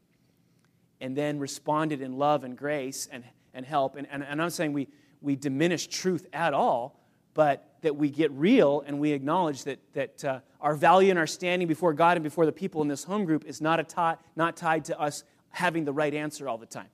and 1.00 1.16
then 1.16 1.38
responded 1.38 2.00
in 2.00 2.16
love 2.16 2.44
and 2.44 2.56
grace 2.56 3.08
and, 3.10 3.24
and 3.54 3.66
help? 3.66 3.96
And, 3.96 4.06
and, 4.10 4.22
and 4.22 4.32
I'm 4.32 4.38
not 4.38 4.52
saying 4.52 4.72
we, 4.72 4.88
we 5.20 5.36
diminish 5.36 5.86
truth 5.88 6.26
at 6.32 6.54
all, 6.54 7.00
but 7.36 7.76
that 7.82 7.94
we 7.94 8.08
get 8.08 8.32
real 8.32 8.82
and 8.86 8.98
we 8.98 9.12
acknowledge 9.12 9.64
that, 9.64 9.78
that 9.92 10.24
uh, 10.24 10.40
our 10.60 10.74
value 10.74 11.10
and 11.10 11.18
our 11.18 11.26
standing 11.26 11.68
before 11.68 11.92
God 11.92 12.16
and 12.16 12.24
before 12.24 12.46
the 12.46 12.52
people 12.52 12.80
in 12.80 12.88
this 12.88 13.04
home 13.04 13.26
group 13.26 13.44
is 13.44 13.60
not, 13.60 13.78
a 13.78 14.18
not 14.34 14.56
tied 14.56 14.86
to 14.86 14.98
us 14.98 15.22
having 15.50 15.84
the 15.84 15.92
right 15.92 16.14
answer 16.14 16.48
all 16.48 16.56
the 16.56 16.66
time. 16.66 16.88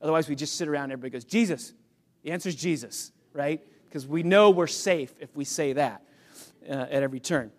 Otherwise, 0.00 0.28
we 0.28 0.36
just 0.36 0.56
sit 0.56 0.68
around 0.68 0.84
and 0.84 0.92
everybody 0.92 1.10
goes, 1.10 1.24
Jesus. 1.24 1.74
The 2.22 2.30
answer 2.30 2.48
is 2.48 2.54
Jesus, 2.54 3.10
right? 3.32 3.60
Because 3.86 4.06
we 4.06 4.22
know 4.22 4.50
we're 4.50 4.68
safe 4.68 5.12
if 5.18 5.34
we 5.36 5.44
say 5.44 5.72
that 5.72 6.02
uh, 6.68 6.72
at 6.72 7.02
every 7.02 7.20
turn. 7.20 7.50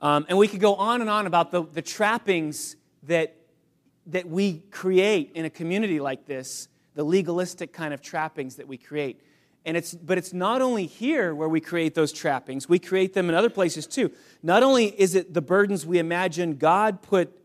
Um, 0.00 0.24
and 0.30 0.38
we 0.38 0.48
could 0.48 0.60
go 0.60 0.74
on 0.74 1.02
and 1.02 1.10
on 1.10 1.26
about 1.26 1.50
the, 1.50 1.64
the 1.64 1.82
trappings 1.82 2.76
that, 3.04 3.36
that 4.06 4.26
we 4.26 4.60
create 4.70 5.32
in 5.34 5.44
a 5.44 5.50
community 5.50 6.00
like 6.00 6.26
this, 6.26 6.68
the 6.94 7.04
legalistic 7.04 7.74
kind 7.74 7.92
of 7.92 8.00
trappings 8.00 8.56
that 8.56 8.66
we 8.66 8.78
create. 8.78 9.20
And 9.66 9.76
it's, 9.76 9.92
but 9.92 10.16
it's 10.16 10.32
not 10.32 10.62
only 10.62 10.86
here 10.86 11.34
where 11.34 11.48
we 11.48 11.60
create 11.60 11.96
those 11.96 12.12
trappings, 12.12 12.68
we 12.68 12.78
create 12.78 13.14
them 13.14 13.28
in 13.28 13.34
other 13.34 13.50
places 13.50 13.86
too. 13.86 14.12
Not 14.40 14.62
only 14.62 14.86
is 14.98 15.16
it 15.16 15.34
the 15.34 15.42
burdens 15.42 15.84
we 15.84 15.98
imagine 15.98 16.56
God 16.56 17.02
put, 17.02 17.36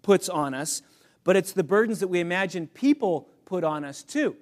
puts 0.00 0.28
on 0.28 0.54
us, 0.54 0.80
but 1.24 1.34
it's 1.34 1.52
the 1.52 1.64
burdens 1.64 1.98
that 1.98 2.06
we 2.06 2.20
imagine 2.20 2.68
people 2.68 3.28
put 3.44 3.64
on 3.64 3.84
us 3.84 4.04
too. 4.04 4.36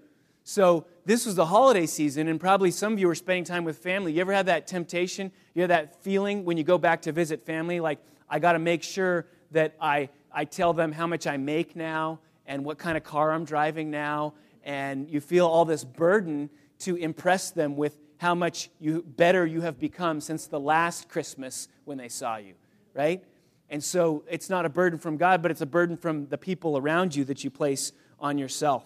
So 0.45 0.85
this 1.07 1.25
was 1.25 1.35
the 1.35 1.47
holiday 1.47 1.87
season, 1.87 2.29
and 2.29 2.39
probably 2.39 2.71
some 2.71 2.93
of 2.93 2.99
you 2.99 3.07
were 3.07 3.15
spending 3.15 3.45
time 3.45 3.65
with 3.65 3.79
family. 3.79 4.13
You 4.13 4.21
ever 4.21 4.35
have 4.35 4.45
that 4.47 4.67
temptation? 4.67 5.33
You 5.55 5.63
have 5.63 5.71
that 5.71 6.03
feeling 6.03 6.45
when 6.45 6.59
you 6.59 6.65
go 6.65 6.77
back 6.77 7.01
to 7.03 7.13
visit 7.13 7.47
family, 7.47 7.81
like, 7.81 8.01
I 8.29 8.39
got 8.39 8.53
to 8.53 8.59
make 8.59 8.83
sure 8.83 9.27
that 9.53 9.75
I, 9.81 10.11
I 10.31 10.45
tell 10.45 10.75
them 10.75 10.93
how 10.93 11.07
much 11.07 11.27
I 11.27 11.39
make 11.39 11.75
now 11.75 12.19
and 12.45 12.67
what 12.67 12.77
kind 12.77 12.99
of 12.99 13.05
car 13.05 13.33
I'm 13.33 13.47
driving 13.47 13.91
now. 13.91 14.35
And 14.63 15.09
you 15.09 15.21
feel 15.21 15.47
all 15.47 15.65
this 15.65 15.85
burden 15.85 16.51
to 16.85 16.97
impress 16.97 17.51
them 17.51 17.77
with 17.77 17.99
how 18.19 18.35
much 18.35 18.71
you, 18.79 19.03
better 19.03 19.45
you 19.45 19.61
have 19.63 19.79
become 19.79 20.21
since 20.21 20.47
the 20.47 20.61
last 20.61 21.09
Christmas 21.09 21.69
when 21.85 21.99
they 21.99 22.09
saw 22.09 22.37
you, 22.37 22.55
right? 22.95 23.23
And 23.71 23.83
so 23.83 24.25
it's 24.29 24.51
not 24.51 24.67
a 24.67 24.69
burden 24.69 24.99
from 24.99 25.17
God, 25.17 25.43
but 25.43 25.51
it's 25.51 25.61
a 25.61 25.67
burden 25.67 25.97
from 25.97 26.27
the 26.29 26.39
people 26.39 26.77
around 26.77 27.17
you 27.17 27.25
that 27.25 27.43
you 27.43 27.51
place 27.51 27.93
on 28.21 28.39
yourself 28.39 28.85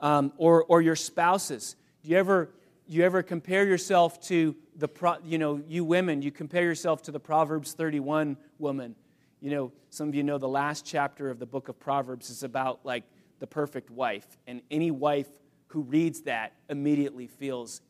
um, 0.00 0.32
or, 0.36 0.64
or 0.64 0.80
your 0.80 0.96
spouses. 0.96 1.76
Do 2.02 2.10
you 2.10 2.16
ever, 2.16 2.50
you 2.86 3.02
ever 3.02 3.22
compare 3.22 3.66
yourself 3.66 4.20
to 4.28 4.54
the, 4.76 4.88
you 5.24 5.38
know, 5.38 5.62
you 5.66 5.84
women, 5.84 6.22
you 6.22 6.30
compare 6.30 6.64
yourself 6.64 7.02
to 7.02 7.12
the 7.12 7.20
Proverbs 7.20 7.72
31 7.72 8.36
woman. 8.58 8.94
You 9.40 9.50
know, 9.50 9.72
some 9.90 10.08
of 10.08 10.14
you 10.14 10.22
know 10.22 10.38
the 10.38 10.48
last 10.48 10.84
chapter 10.84 11.30
of 11.30 11.38
the 11.38 11.46
book 11.46 11.68
of 11.68 11.78
Proverbs 11.80 12.30
is 12.30 12.42
about 12.42 12.80
like 12.84 13.04
the 13.38 13.46
perfect 13.46 13.90
wife. 13.90 14.26
And 14.46 14.62
any 14.70 14.90
wife 14.90 15.28
who 15.68 15.82
reads 15.82 16.22
that 16.22 16.54
immediately 16.68 17.26
feels 17.26 17.80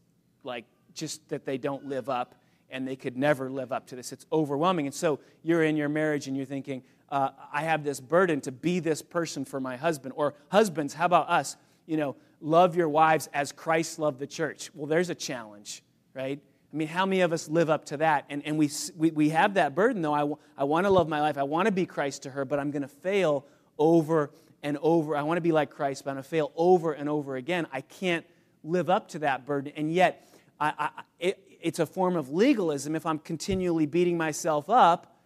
like 0.44 0.64
just 0.94 1.28
that 1.28 1.44
they 1.44 1.58
don't 1.58 1.86
live 1.86 2.08
up 2.08 2.34
and 2.70 2.86
they 2.86 2.96
could 2.96 3.16
never 3.16 3.50
live 3.50 3.72
up 3.72 3.86
to 3.88 3.96
this. 3.96 4.12
It's 4.12 4.26
overwhelming. 4.30 4.86
And 4.86 4.94
so 4.94 5.20
you're 5.42 5.64
in 5.64 5.76
your 5.76 5.88
marriage 5.88 6.28
and 6.28 6.36
you're 6.36 6.46
thinking, 6.46 6.82
uh, 7.08 7.30
I 7.52 7.62
have 7.62 7.82
this 7.82 8.00
burden 8.00 8.40
to 8.42 8.52
be 8.52 8.80
this 8.80 9.00
person 9.00 9.44
for 9.44 9.58
my 9.58 9.76
husband. 9.76 10.12
Or 10.16 10.34
husbands, 10.50 10.92
how 10.92 11.06
about 11.06 11.30
us? 11.30 11.56
you 11.88 11.96
know, 11.96 12.14
love 12.40 12.76
your 12.76 12.88
wives 12.88 13.28
as 13.32 13.50
Christ 13.50 13.98
loved 13.98 14.20
the 14.20 14.26
church. 14.26 14.70
Well, 14.74 14.86
there's 14.86 15.08
a 15.08 15.14
challenge, 15.14 15.82
right? 16.14 16.38
I 16.72 16.76
mean, 16.76 16.86
how 16.86 17.06
many 17.06 17.22
of 17.22 17.32
us 17.32 17.48
live 17.48 17.70
up 17.70 17.86
to 17.86 17.96
that? 17.96 18.26
And, 18.28 18.42
and 18.44 18.58
we, 18.58 18.70
we, 18.94 19.10
we 19.10 19.30
have 19.30 19.54
that 19.54 19.74
burden, 19.74 20.02
though. 20.02 20.38
I, 20.56 20.64
want 20.64 20.84
to 20.84 20.90
love 20.90 21.08
my 21.08 21.22
life. 21.22 21.38
I 21.38 21.44
want 21.44 21.64
to 21.64 21.72
be 21.72 21.86
Christ 21.86 22.24
to 22.24 22.30
her, 22.30 22.44
but 22.44 22.58
I'm 22.58 22.70
going 22.70 22.82
to 22.82 22.88
fail 22.88 23.46
over 23.78 24.30
and 24.62 24.78
over. 24.82 25.16
I 25.16 25.22
want 25.22 25.38
to 25.38 25.42
be 25.42 25.52
like 25.52 25.70
Christ, 25.70 26.04
but 26.04 26.10
I'm 26.10 26.16
going 26.16 26.24
to 26.24 26.28
fail 26.28 26.52
over 26.56 26.92
and 26.92 27.08
over 27.08 27.36
again. 27.36 27.66
I 27.72 27.80
can't 27.80 28.26
live 28.64 28.90
up 28.90 29.08
to 29.08 29.20
that 29.20 29.46
burden. 29.46 29.72
And 29.76 29.92
yet, 29.92 30.28
I, 30.60 30.72
I, 30.78 30.90
it, 31.18 31.40
it's 31.60 31.78
a 31.78 31.86
form 31.86 32.16
of 32.16 32.30
legalism 32.30 32.94
if 32.94 33.06
I'm 33.06 33.18
continually 33.18 33.86
beating 33.86 34.16
myself 34.16 34.68
up 34.68 35.18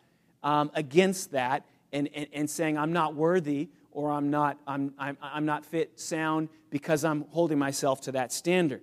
um, 0.42 0.70
against 0.74 1.32
that 1.32 1.66
and, 1.92 2.08
and, 2.14 2.26
and 2.32 2.50
saying 2.50 2.78
I'm 2.78 2.92
not 2.92 3.14
worthy 3.14 3.68
or 3.90 4.10
I'm 4.10 4.30
not, 4.30 4.58
I'm, 4.66 4.94
I'm, 4.98 5.18
I'm 5.20 5.44
not 5.44 5.66
fit, 5.66 6.00
sound, 6.00 6.48
because 6.70 7.04
I'm 7.04 7.26
holding 7.30 7.58
myself 7.58 8.00
to 8.02 8.12
that 8.12 8.32
standard. 8.32 8.80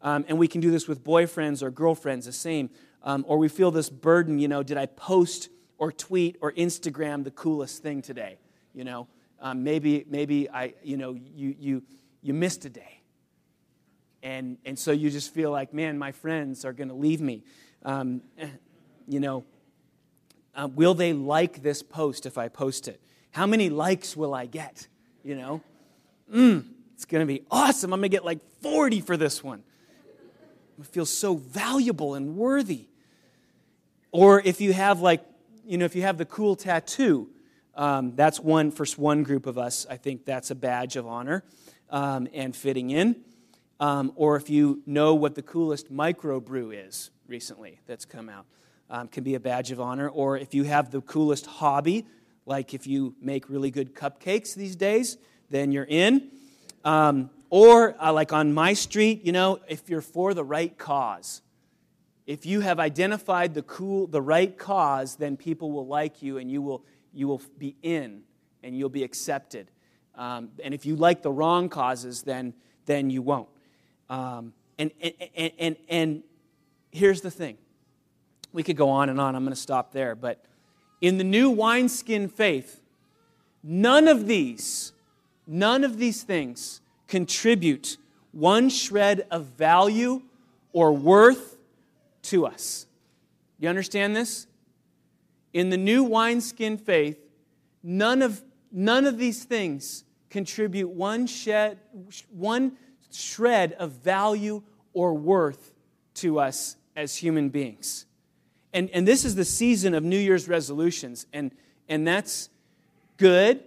Um, 0.00 0.24
and 0.28 0.38
we 0.38 0.48
can 0.48 0.60
do 0.60 0.70
this 0.70 0.86
with 0.86 1.02
boyfriends 1.02 1.62
or 1.62 1.70
girlfriends, 1.70 2.26
the 2.26 2.32
same. 2.32 2.70
Um, 3.02 3.24
or 3.26 3.38
we 3.38 3.48
feel 3.48 3.70
this 3.70 3.90
burden, 3.90 4.38
you 4.38 4.48
know, 4.48 4.62
did 4.62 4.76
I 4.76 4.86
post 4.86 5.48
or 5.78 5.90
tweet 5.90 6.36
or 6.40 6.52
Instagram 6.52 7.24
the 7.24 7.32
coolest 7.32 7.82
thing 7.82 8.02
today? 8.02 8.38
You 8.72 8.84
know, 8.84 9.08
um, 9.42 9.64
maybe, 9.64 10.06
maybe 10.08 10.48
I, 10.48 10.74
you 10.84 10.96
know, 10.96 11.14
you, 11.34 11.54
you, 11.58 11.82
you 12.22 12.32
missed 12.32 12.64
a 12.64 12.70
day. 12.70 13.00
And, 14.22 14.56
and 14.64 14.78
so 14.78 14.92
you 14.92 15.10
just 15.10 15.34
feel 15.34 15.50
like, 15.50 15.74
man, 15.74 15.98
my 15.98 16.12
friends 16.12 16.64
are 16.64 16.72
going 16.72 16.88
to 16.88 16.94
leave 16.94 17.20
me. 17.20 17.42
Um, 17.84 18.22
you 19.08 19.18
know, 19.18 19.44
uh, 20.54 20.68
will 20.72 20.94
they 20.94 21.12
like 21.12 21.62
this 21.62 21.82
post 21.82 22.24
if 22.24 22.38
I 22.38 22.48
post 22.48 22.86
it? 22.86 23.00
How 23.32 23.46
many 23.46 23.68
likes 23.68 24.16
will 24.16 24.32
I 24.32 24.46
get? 24.46 24.86
You 25.24 25.34
know? 25.34 25.60
Mm, 26.32 26.64
it's 26.94 27.04
going 27.04 27.26
to 27.26 27.26
be 27.26 27.42
awesome. 27.50 27.92
I'm 27.92 27.98
going 27.98 28.10
to 28.10 28.16
get 28.16 28.24
like 28.24 28.38
40 28.60 29.00
for 29.00 29.16
this 29.16 29.42
one. 29.42 29.64
I 30.80 30.84
feel 30.84 31.06
so 31.06 31.34
valuable 31.34 32.14
and 32.14 32.36
worthy. 32.36 32.86
Or 34.12 34.40
if 34.40 34.60
you 34.60 34.72
have 34.72 35.00
like, 35.00 35.24
you 35.66 35.78
know, 35.78 35.84
if 35.84 35.96
you 35.96 36.02
have 36.02 36.18
the 36.18 36.24
cool 36.24 36.54
tattoo, 36.54 37.28
um, 37.74 38.14
that's 38.14 38.38
one 38.38 38.70
for 38.70 38.86
one 38.96 39.22
group 39.22 39.46
of 39.46 39.58
us. 39.58 39.86
I 39.88 39.96
think 39.96 40.24
that's 40.24 40.50
a 40.50 40.54
badge 40.54 40.96
of 40.96 41.06
honor 41.06 41.44
um, 41.90 42.28
and 42.32 42.54
fitting 42.54 42.90
in. 42.90 43.16
Um, 43.80 44.12
or 44.14 44.36
if 44.36 44.48
you 44.48 44.82
know 44.86 45.14
what 45.14 45.34
the 45.34 45.42
coolest 45.42 45.92
microbrew 45.92 46.86
is 46.86 47.10
recently 47.26 47.80
that's 47.86 48.04
come 48.04 48.28
out, 48.28 48.46
um, 48.90 49.08
can 49.08 49.24
be 49.24 49.34
a 49.34 49.40
badge 49.40 49.72
of 49.72 49.80
honor. 49.80 50.08
Or 50.08 50.36
if 50.36 50.54
you 50.54 50.64
have 50.64 50.90
the 50.90 51.00
coolest 51.00 51.46
hobby, 51.46 52.06
like 52.46 52.74
if 52.74 52.86
you 52.86 53.14
make 53.20 53.48
really 53.48 53.70
good 53.70 53.94
cupcakes 53.94 54.54
these 54.54 54.76
days, 54.76 55.16
then 55.50 55.72
you're 55.72 55.86
in. 55.88 56.30
Um, 56.84 57.30
or 57.50 57.94
uh, 58.02 58.12
like 58.12 58.32
on 58.32 58.54
my 58.54 58.72
street, 58.72 59.24
you 59.24 59.32
know, 59.32 59.60
if 59.68 59.88
you're 59.88 60.00
for 60.00 60.32
the 60.32 60.44
right 60.44 60.76
cause. 60.78 61.42
If 62.24 62.46
you 62.46 62.60
have 62.60 62.78
identified 62.78 63.52
the 63.52 63.62
cool, 63.62 64.06
the 64.06 64.22
right 64.22 64.56
cause, 64.56 65.16
then 65.16 65.36
people 65.36 65.72
will 65.72 65.86
like 65.86 66.22
you 66.22 66.38
and 66.38 66.50
you 66.50 66.62
will, 66.62 66.84
you 67.12 67.28
will 67.28 67.42
be 67.58 67.76
in 67.82 68.22
and 68.62 68.76
you'll 68.76 68.88
be 68.88 69.04
accepted. 69.04 69.70
Um, 70.14 70.50
and 70.62 70.74
if 70.74 70.86
you 70.86 70.96
like 70.96 71.22
the 71.22 71.32
wrong 71.32 71.68
causes, 71.68 72.22
then, 72.22 72.54
then 72.86 73.10
you 73.10 73.22
won't. 73.22 73.48
Um, 74.08 74.52
and, 74.78 74.90
and, 75.34 75.52
and, 75.58 75.76
and 75.88 76.22
here's 76.90 77.20
the 77.20 77.30
thing 77.30 77.56
we 78.52 78.62
could 78.62 78.76
go 78.76 78.90
on 78.90 79.08
and 79.08 79.20
on. 79.20 79.34
I'm 79.34 79.44
going 79.44 79.54
to 79.54 79.60
stop 79.60 79.92
there. 79.92 80.14
But 80.14 80.44
in 81.00 81.18
the 81.18 81.24
new 81.24 81.50
wineskin 81.50 82.28
faith, 82.28 82.82
none 83.62 84.08
of 84.08 84.26
these, 84.26 84.92
none 85.46 85.84
of 85.84 85.98
these 85.98 86.22
things 86.22 86.80
contribute 87.08 87.96
one 88.32 88.68
shred 88.68 89.26
of 89.30 89.46
value 89.46 90.22
or 90.72 90.92
worth 90.92 91.58
to 92.22 92.46
us. 92.46 92.86
You 93.58 93.68
understand 93.68 94.16
this? 94.16 94.46
In 95.52 95.70
the 95.70 95.76
new 95.76 96.02
wineskin 96.02 96.78
faith, 96.78 97.18
none 97.82 98.22
of, 98.22 98.42
none 98.70 99.06
of 99.06 99.18
these 99.18 99.44
things 99.44 100.04
contribute 100.30 100.88
one, 100.88 101.26
shed, 101.26 101.78
one 102.30 102.72
shred 103.10 103.74
of 103.74 103.92
value 103.92 104.62
or 104.94 105.14
worth 105.14 105.72
to 106.14 106.38
us 106.38 106.76
as 106.96 107.16
human 107.16 107.48
beings. 107.48 108.06
And, 108.72 108.88
and 108.90 109.06
this 109.06 109.24
is 109.24 109.34
the 109.34 109.44
season 109.44 109.94
of 109.94 110.02
New 110.02 110.18
Year's 110.18 110.48
resolutions, 110.48 111.26
and, 111.32 111.52
and 111.88 112.06
that's 112.06 112.48
good. 113.18 113.62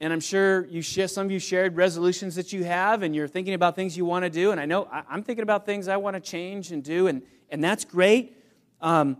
And 0.00 0.12
I'm 0.12 0.20
sure 0.20 0.66
you 0.66 0.82
share, 0.82 1.08
some 1.08 1.26
of 1.26 1.32
you 1.32 1.38
shared 1.38 1.76
resolutions 1.76 2.36
that 2.36 2.52
you 2.52 2.64
have, 2.64 3.02
and 3.02 3.14
you're 3.14 3.28
thinking 3.28 3.54
about 3.54 3.74
things 3.74 3.96
you 3.96 4.04
want 4.04 4.24
to 4.24 4.30
do. 4.30 4.52
And 4.52 4.60
I 4.60 4.66
know 4.66 4.88
I, 4.92 5.02
am 5.10 5.22
thinking 5.22 5.42
about 5.42 5.66
things 5.66 5.88
I 5.88 5.96
want 5.96 6.14
to 6.14 6.20
change 6.20 6.70
and 6.70 6.82
do, 6.82 7.08
and, 7.08 7.22
and 7.50 7.62
that's 7.62 7.84
great. 7.84 8.36
Um, 8.80 9.16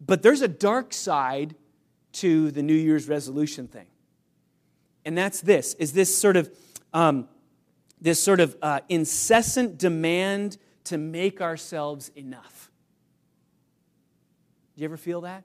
but 0.00 0.22
there's 0.22 0.42
a 0.42 0.48
dark 0.48 0.92
side 0.92 1.54
to 2.12 2.50
the 2.50 2.62
New 2.62 2.74
Year's 2.74 3.08
resolution 3.08 3.66
thing. 3.66 3.86
And 5.04 5.16
that's 5.16 5.40
this 5.40 5.74
is 5.74 5.92
this 5.92 6.16
sort 6.16 6.36
of 6.36 6.50
um, 6.92 7.28
this 8.00 8.22
sort 8.22 8.40
of 8.40 8.56
uh, 8.62 8.80
incessant 8.88 9.78
demand 9.78 10.58
to 10.84 10.98
make 10.98 11.40
ourselves 11.40 12.10
enough. 12.14 12.70
Do 14.76 14.82
you 14.82 14.84
ever 14.86 14.96
feel 14.96 15.22
that? 15.22 15.44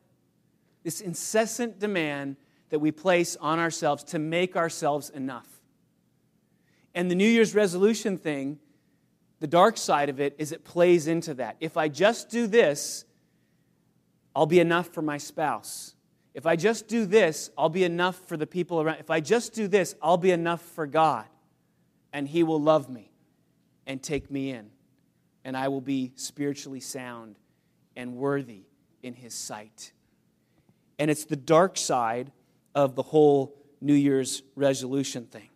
This 0.84 1.02
incessant 1.02 1.80
demand 1.80 2.38
that 2.70 2.80
we 2.80 2.92
place 2.92 3.36
on 3.39 3.60
ourselves 3.60 4.04
to 4.06 4.20
make 4.20 4.56
ourselves 4.56 5.10
enough. 5.10 5.48
And 6.96 7.10
the 7.10 7.16
New 7.16 7.28
Year's 7.28 7.56
resolution 7.56 8.18
thing, 8.18 8.60
the 9.39 9.48
dark 9.48 9.78
side 9.78 10.10
of 10.10 10.20
it 10.20 10.36
is 10.38 10.52
it 10.52 10.63
plays 10.63 11.08
into 11.08 11.34
that. 11.36 11.58
If 11.60 11.78
I 11.78 11.88
just 11.88 12.30
do 12.30 12.48
this, 12.48 13.06
I'll 14.36 14.46
be 14.46 14.60
enough 14.60 14.88
for 14.88 15.02
my 15.02 15.17
spouse. 15.17 15.96
If 16.34 16.46
I 16.46 16.56
just 16.56 16.88
do 16.88 17.06
this, 17.06 17.52
I'll 17.58 17.69
be 17.69 17.84
enough 17.84 18.15
for 18.28 18.38
the 18.38 18.48
people 18.48 18.82
around. 18.82 19.00
If 19.00 19.12
I 19.12 19.19
just 19.19 19.54
do 19.54 19.67
this, 19.67 19.96
I'll 20.02 20.17
be 20.17 20.32
enough 20.32 20.62
for 20.62 20.88
God, 20.88 21.26
and 22.12 22.28
He 22.28 22.43
will 22.43 22.62
love 22.62 22.89
me 22.89 23.12
and 23.86 24.02
take 24.02 24.32
me 24.32 24.50
in, 24.50 24.72
and 25.43 25.56
I 25.56 25.67
will 25.67 25.82
be 25.82 26.12
spiritually 26.15 26.80
sound 26.80 27.38
and 27.96 28.15
worthy 28.15 28.63
in 29.04 29.13
His 29.13 29.36
sight. 29.36 29.91
And 30.98 31.12
it's 31.12 31.26
the 31.26 31.36
dark 31.36 31.78
side 31.78 32.32
of 32.74 32.96
the 32.96 33.04
whole 33.04 33.56
New 33.80 33.93
Year's 33.93 34.41
resolution 34.56 35.26
thing. 35.26 35.50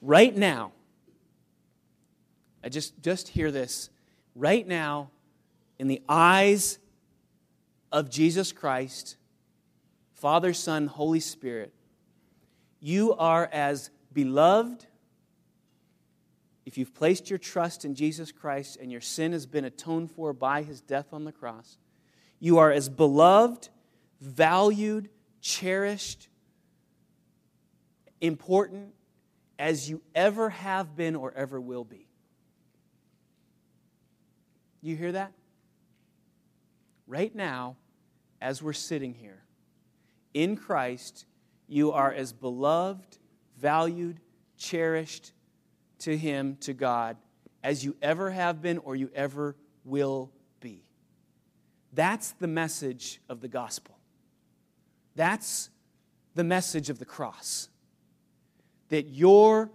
Right 0.00 0.36
now, 0.36 0.72
I 2.64 2.68
just, 2.68 3.00
just 3.02 3.28
hear 3.28 3.50
this. 3.50 3.90
Right 4.34 4.66
now, 4.66 5.10
in 5.78 5.86
the 5.86 6.02
eyes 6.08 6.78
of 7.94 8.10
Jesus 8.10 8.50
Christ, 8.50 9.16
Father, 10.14 10.52
Son, 10.52 10.88
Holy 10.88 11.20
Spirit, 11.20 11.72
you 12.80 13.14
are 13.14 13.48
as 13.52 13.90
beloved. 14.12 14.84
If 16.66 16.76
you've 16.76 16.92
placed 16.92 17.30
your 17.30 17.38
trust 17.38 17.84
in 17.84 17.94
Jesus 17.94 18.32
Christ 18.32 18.78
and 18.80 18.90
your 18.90 19.00
sin 19.00 19.30
has 19.30 19.46
been 19.46 19.64
atoned 19.64 20.10
for 20.10 20.32
by 20.32 20.64
his 20.64 20.80
death 20.80 21.12
on 21.12 21.24
the 21.24 21.30
cross, 21.30 21.78
you 22.40 22.58
are 22.58 22.72
as 22.72 22.88
beloved, 22.88 23.68
valued, 24.20 25.08
cherished, 25.40 26.28
important 28.20 28.92
as 29.56 29.88
you 29.88 30.02
ever 30.16 30.50
have 30.50 30.96
been 30.96 31.14
or 31.14 31.32
ever 31.32 31.60
will 31.60 31.84
be. 31.84 32.08
You 34.82 34.96
hear 34.96 35.12
that? 35.12 35.32
Right 37.06 37.32
now, 37.32 37.76
as 38.40 38.62
we're 38.62 38.72
sitting 38.72 39.14
here. 39.14 39.42
In 40.32 40.56
Christ, 40.56 41.26
you 41.66 41.92
are 41.92 42.12
as 42.12 42.32
beloved, 42.32 43.18
valued, 43.58 44.20
cherished 44.56 45.32
to 46.00 46.16
Him, 46.16 46.56
to 46.60 46.74
God, 46.74 47.16
as 47.62 47.84
you 47.84 47.96
ever 48.02 48.30
have 48.30 48.60
been 48.60 48.78
or 48.78 48.96
you 48.96 49.10
ever 49.14 49.56
will 49.84 50.30
be. 50.60 50.84
That's 51.92 52.32
the 52.32 52.46
message 52.46 53.20
of 53.28 53.40
the 53.40 53.48
gospel. 53.48 53.98
That's 55.14 55.70
the 56.34 56.44
message 56.44 56.90
of 56.90 56.98
the 56.98 57.04
cross. 57.04 57.68
That 58.88 59.08
your 59.08 59.70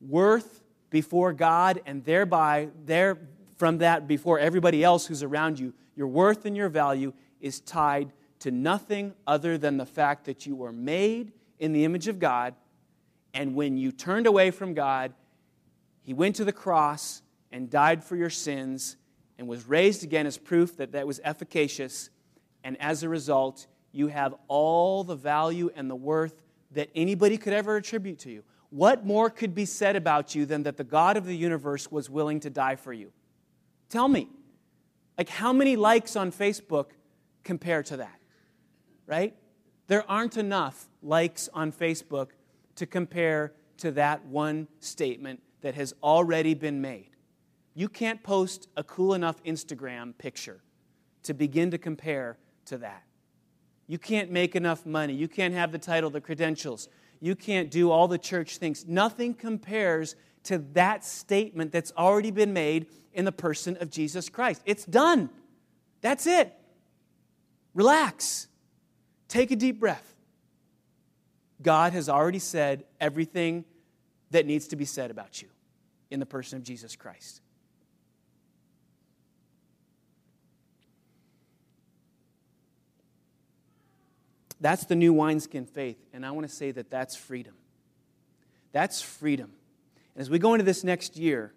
worth 0.00 0.62
before 0.90 1.32
God 1.32 1.80
and 1.86 2.04
thereby 2.04 2.68
there 2.84 3.18
from 3.56 3.78
that 3.78 4.06
before 4.06 4.38
everybody 4.38 4.84
else 4.84 5.06
who's 5.06 5.22
around 5.22 5.58
you, 5.58 5.72
your 5.96 6.08
worth 6.08 6.44
and 6.44 6.56
your 6.56 6.68
value 6.68 7.12
is 7.44 7.60
tied 7.60 8.10
to 8.40 8.50
nothing 8.50 9.12
other 9.26 9.58
than 9.58 9.76
the 9.76 9.84
fact 9.84 10.24
that 10.24 10.46
you 10.46 10.56
were 10.56 10.72
made 10.72 11.32
in 11.58 11.74
the 11.74 11.84
image 11.84 12.08
of 12.08 12.18
God. 12.18 12.54
And 13.34 13.54
when 13.54 13.76
you 13.76 13.92
turned 13.92 14.26
away 14.26 14.50
from 14.50 14.72
God, 14.72 15.12
He 16.00 16.14
went 16.14 16.36
to 16.36 16.44
the 16.44 16.52
cross 16.52 17.20
and 17.52 17.68
died 17.68 18.02
for 18.02 18.16
your 18.16 18.30
sins 18.30 18.96
and 19.38 19.46
was 19.46 19.68
raised 19.68 20.02
again 20.02 20.26
as 20.26 20.38
proof 20.38 20.78
that 20.78 20.92
that 20.92 21.06
was 21.06 21.20
efficacious. 21.22 22.08
And 22.64 22.80
as 22.80 23.02
a 23.02 23.10
result, 23.10 23.66
you 23.92 24.06
have 24.06 24.34
all 24.48 25.04
the 25.04 25.16
value 25.16 25.70
and 25.76 25.90
the 25.90 25.94
worth 25.94 26.42
that 26.70 26.88
anybody 26.94 27.36
could 27.36 27.52
ever 27.52 27.76
attribute 27.76 28.20
to 28.20 28.30
you. 28.30 28.42
What 28.70 29.04
more 29.04 29.28
could 29.28 29.54
be 29.54 29.66
said 29.66 29.96
about 29.96 30.34
you 30.34 30.46
than 30.46 30.62
that 30.62 30.78
the 30.78 30.84
God 30.84 31.18
of 31.18 31.26
the 31.26 31.36
universe 31.36 31.92
was 31.92 32.08
willing 32.08 32.40
to 32.40 32.50
die 32.50 32.76
for 32.76 32.92
you? 32.92 33.12
Tell 33.90 34.08
me. 34.08 34.28
Like, 35.18 35.28
how 35.28 35.52
many 35.52 35.76
likes 35.76 36.16
on 36.16 36.32
Facebook 36.32 36.86
compare 37.44 37.82
to 37.84 37.98
that, 37.98 38.18
right? 39.06 39.34
There 39.86 40.08
aren't 40.10 40.36
enough 40.36 40.88
likes 41.02 41.48
on 41.52 41.70
Facebook 41.70 42.30
to 42.76 42.86
compare 42.86 43.52
to 43.78 43.92
that 43.92 44.24
one 44.26 44.66
statement 44.80 45.42
that 45.60 45.74
has 45.74 45.94
already 46.02 46.54
been 46.54 46.80
made. 46.80 47.10
You 47.74 47.88
can't 47.88 48.22
post 48.22 48.68
a 48.76 48.84
cool 48.84 49.14
enough 49.14 49.42
Instagram 49.44 50.16
picture 50.16 50.62
to 51.24 51.34
begin 51.34 51.70
to 51.70 51.78
compare 51.78 52.38
to 52.66 52.78
that. 52.78 53.02
You 53.86 53.98
can't 53.98 54.30
make 54.30 54.56
enough 54.56 54.86
money. 54.86 55.12
You 55.12 55.28
can't 55.28 55.54
have 55.54 55.72
the 55.72 55.78
title, 55.78 56.08
the 56.10 56.20
credentials. 56.20 56.88
You 57.20 57.34
can't 57.34 57.70
do 57.70 57.90
all 57.90 58.08
the 58.08 58.18
church 58.18 58.58
things. 58.58 58.86
Nothing 58.86 59.34
compares 59.34 60.16
to 60.44 60.58
that 60.72 61.04
statement 61.04 61.72
that's 61.72 61.92
already 61.96 62.30
been 62.30 62.52
made 62.52 62.86
in 63.12 63.24
the 63.24 63.32
person 63.32 63.76
of 63.80 63.90
Jesus 63.90 64.28
Christ. 64.28 64.62
It's 64.64 64.84
done. 64.84 65.30
That's 66.00 66.26
it. 66.26 66.54
Relax. 67.74 68.48
Take 69.28 69.50
a 69.50 69.56
deep 69.56 69.80
breath. 69.80 70.14
God 71.60 71.92
has 71.92 72.08
already 72.08 72.38
said 72.38 72.84
everything 73.00 73.64
that 74.30 74.46
needs 74.46 74.68
to 74.68 74.76
be 74.76 74.84
said 74.84 75.10
about 75.10 75.42
you 75.42 75.48
in 76.10 76.20
the 76.20 76.26
person 76.26 76.58
of 76.58 76.64
Jesus 76.64 76.96
Christ. 76.96 77.40
That's 84.60 84.84
the 84.86 84.94
new 84.94 85.12
wineskin 85.12 85.66
faith, 85.66 85.98
and 86.12 86.24
I 86.24 86.30
want 86.30 86.48
to 86.48 86.54
say 86.54 86.70
that 86.70 86.90
that's 86.90 87.16
freedom. 87.16 87.54
That's 88.72 89.02
freedom. 89.02 89.52
And 90.14 90.22
as 90.22 90.30
we 90.30 90.38
go 90.38 90.54
into 90.54 90.64
this 90.64 90.82
next 90.84 91.16
year, 91.16 91.52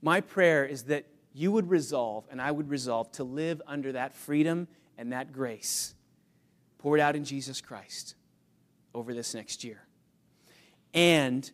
my 0.00 0.20
prayer 0.20 0.64
is 0.64 0.84
that 0.84 1.04
you 1.32 1.52
would 1.52 1.70
resolve, 1.70 2.24
and 2.30 2.42
I 2.42 2.50
would 2.50 2.68
resolve, 2.68 3.12
to 3.12 3.24
live 3.24 3.62
under 3.66 3.92
that 3.92 4.14
freedom 4.14 4.68
and 4.98 5.12
that 5.12 5.32
grace 5.32 5.94
poured 6.78 7.00
out 7.00 7.16
in 7.16 7.24
Jesus 7.24 7.60
Christ 7.60 8.14
over 8.94 9.14
this 9.14 9.34
next 9.34 9.64
year. 9.64 9.82
And 10.92 11.50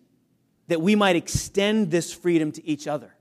that 0.67 0.81
we 0.81 0.95
might 0.95 1.17
extend 1.17 1.91
this 1.91 2.13
freedom 2.13 2.53
to 2.53 2.67
each 2.67 2.87
other. 2.87 3.15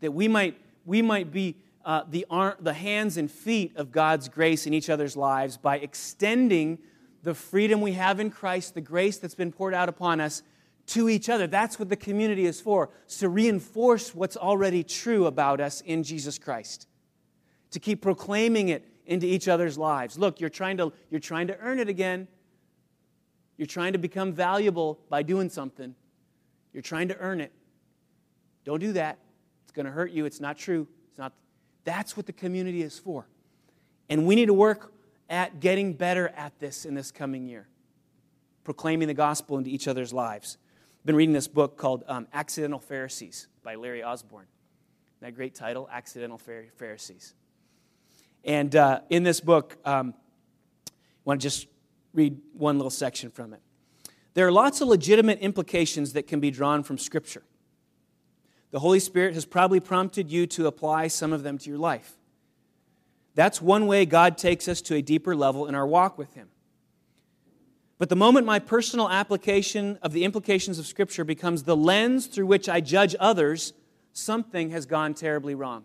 That 0.00 0.12
we 0.12 0.28
might, 0.28 0.58
we 0.84 1.02
might 1.02 1.32
be 1.32 1.56
uh, 1.84 2.02
the, 2.08 2.26
ar- 2.30 2.56
the 2.60 2.74
hands 2.74 3.16
and 3.16 3.30
feet 3.30 3.76
of 3.76 3.92
God's 3.92 4.28
grace 4.28 4.66
in 4.66 4.74
each 4.74 4.90
other's 4.90 5.16
lives 5.16 5.56
by 5.56 5.78
extending 5.78 6.78
the 7.22 7.34
freedom 7.34 7.80
we 7.80 7.92
have 7.92 8.20
in 8.20 8.30
Christ, 8.30 8.74
the 8.74 8.80
grace 8.80 9.18
that's 9.18 9.34
been 9.34 9.52
poured 9.52 9.74
out 9.74 9.88
upon 9.88 10.20
us 10.20 10.42
to 10.88 11.08
each 11.08 11.28
other. 11.28 11.46
That's 11.46 11.78
what 11.78 11.88
the 11.88 11.96
community 11.96 12.46
is 12.46 12.60
for, 12.60 12.90
to 13.18 13.28
reinforce 13.28 14.14
what's 14.14 14.36
already 14.36 14.82
true 14.82 15.26
about 15.26 15.60
us 15.60 15.80
in 15.82 16.02
Jesus 16.02 16.38
Christ 16.38 16.87
to 17.70 17.80
keep 17.80 18.00
proclaiming 18.00 18.68
it 18.68 18.84
into 19.06 19.26
each 19.26 19.48
other's 19.48 19.78
lives. 19.78 20.18
Look, 20.18 20.40
you're 20.40 20.50
trying 20.50 20.76
to, 20.78 20.92
you're 21.10 21.20
trying 21.20 21.46
to 21.48 21.58
earn 21.58 21.78
it 21.78 21.88
again. 21.88 22.28
You're 23.56 23.66
trying 23.66 23.94
to 23.94 23.98
become 23.98 24.32
valuable 24.32 25.00
by 25.08 25.22
doing 25.22 25.48
something. 25.48 25.94
You're 26.72 26.82
trying 26.82 27.08
to 27.08 27.16
earn 27.18 27.40
it. 27.40 27.52
Don't 28.64 28.80
do 28.80 28.92
that. 28.92 29.18
It's 29.64 29.72
going 29.72 29.86
to 29.86 29.92
hurt 29.92 30.12
you. 30.12 30.26
It's 30.26 30.40
not 30.40 30.58
true. 30.58 30.86
It's 31.08 31.18
not. 31.18 31.32
That's 31.84 32.16
what 32.16 32.26
the 32.26 32.32
community 32.32 32.82
is 32.82 32.98
for. 32.98 33.26
And 34.08 34.26
we 34.26 34.34
need 34.34 34.46
to 34.46 34.54
work 34.54 34.92
at 35.28 35.60
getting 35.60 35.94
better 35.94 36.28
at 36.28 36.58
this 36.58 36.84
in 36.84 36.94
this 36.94 37.10
coming 37.10 37.46
year, 37.46 37.66
proclaiming 38.64 39.08
the 39.08 39.14
gospel 39.14 39.58
into 39.58 39.70
each 39.70 39.88
other's 39.88 40.12
lives. 40.12 40.58
I've 41.00 41.06
been 41.06 41.16
reading 41.16 41.34
this 41.34 41.48
book 41.48 41.76
called 41.76 42.04
um, 42.08 42.26
Accidental 42.32 42.78
Pharisees 42.78 43.48
by 43.62 43.74
Larry 43.74 44.02
Osborne. 44.02 44.46
That 45.20 45.34
great 45.34 45.54
title, 45.54 45.88
Accidental 45.90 46.38
Pharisees. 46.76 47.34
And 48.44 48.74
uh, 48.74 49.00
in 49.10 49.22
this 49.22 49.40
book, 49.40 49.76
um, 49.84 50.14
I 50.88 50.92
want 51.24 51.40
to 51.40 51.46
just 51.46 51.66
read 52.14 52.38
one 52.52 52.76
little 52.78 52.90
section 52.90 53.30
from 53.30 53.52
it. 53.52 53.60
There 54.34 54.46
are 54.46 54.52
lots 54.52 54.80
of 54.80 54.88
legitimate 54.88 55.40
implications 55.40 56.12
that 56.12 56.26
can 56.26 56.40
be 56.40 56.50
drawn 56.50 56.82
from 56.82 56.98
Scripture. 56.98 57.42
The 58.70 58.78
Holy 58.80 59.00
Spirit 59.00 59.34
has 59.34 59.44
probably 59.44 59.80
prompted 59.80 60.30
you 60.30 60.46
to 60.48 60.66
apply 60.66 61.08
some 61.08 61.32
of 61.32 61.42
them 61.42 61.58
to 61.58 61.70
your 61.70 61.78
life. 61.78 62.12
That's 63.34 63.62
one 63.62 63.86
way 63.86 64.04
God 64.04 64.36
takes 64.36 64.68
us 64.68 64.80
to 64.82 64.94
a 64.94 65.02
deeper 65.02 65.34
level 65.34 65.66
in 65.66 65.74
our 65.74 65.86
walk 65.86 66.18
with 66.18 66.34
Him. 66.34 66.48
But 67.98 68.08
the 68.08 68.16
moment 68.16 68.46
my 68.46 68.58
personal 68.58 69.08
application 69.10 69.98
of 70.02 70.12
the 70.12 70.24
implications 70.24 70.78
of 70.78 70.86
Scripture 70.86 71.24
becomes 71.24 71.64
the 71.64 71.76
lens 71.76 72.26
through 72.26 72.46
which 72.46 72.68
I 72.68 72.80
judge 72.80 73.16
others, 73.18 73.72
something 74.12 74.70
has 74.70 74.86
gone 74.86 75.14
terribly 75.14 75.54
wrong. 75.54 75.84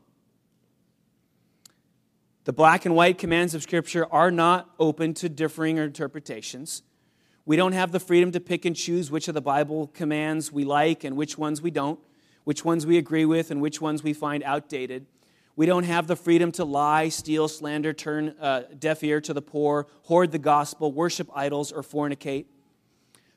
The 2.46 2.54
black 2.54 2.86
and 2.86 2.94
white 2.94 3.18
commands 3.18 3.56
of 3.56 3.64
Scripture 3.64 4.06
are 4.12 4.30
not 4.30 4.70
open 4.78 5.14
to 5.16 5.30
differing 5.30 5.78
interpretations. 5.78 6.84
We 7.46 7.56
don't 7.56 7.72
have 7.72 7.94
the 7.94 8.02
freedom 8.02 8.32
to 8.34 8.42
pick 8.42 8.66
and 8.66 8.76
choose 8.76 9.10
which 9.10 9.30
of 9.30 9.34
the 9.34 9.42
Bible 9.42 9.88
commands 9.88 10.52
we 10.52 10.66
like 10.66 11.06
and 11.06 11.16
which 11.16 11.38
ones 11.38 11.62
we 11.62 11.72
don't, 11.72 12.00
which 12.44 12.66
ones 12.66 12.86
we 12.86 12.98
agree 12.98 13.24
with 13.24 13.50
and 13.50 13.62
which 13.62 13.80
ones 13.80 14.04
we 14.04 14.12
find 14.12 14.44
outdated. 14.44 15.06
We 15.56 15.66
don't 15.66 15.84
have 15.84 16.08
the 16.08 16.18
freedom 16.18 16.52
to 16.54 16.66
lie, 16.66 17.10
steal, 17.10 17.48
slander, 17.48 17.94
turn 17.94 18.36
uh, 18.42 18.64
deaf 18.78 19.04
ear 19.04 19.22
to 19.22 19.34
the 19.34 19.42
poor, 19.42 19.88
hoard 20.04 20.32
the 20.32 20.40
gospel, 20.40 20.92
worship 20.92 21.30
idols, 21.34 21.72
or 21.72 21.82
fornicate. 21.82 22.46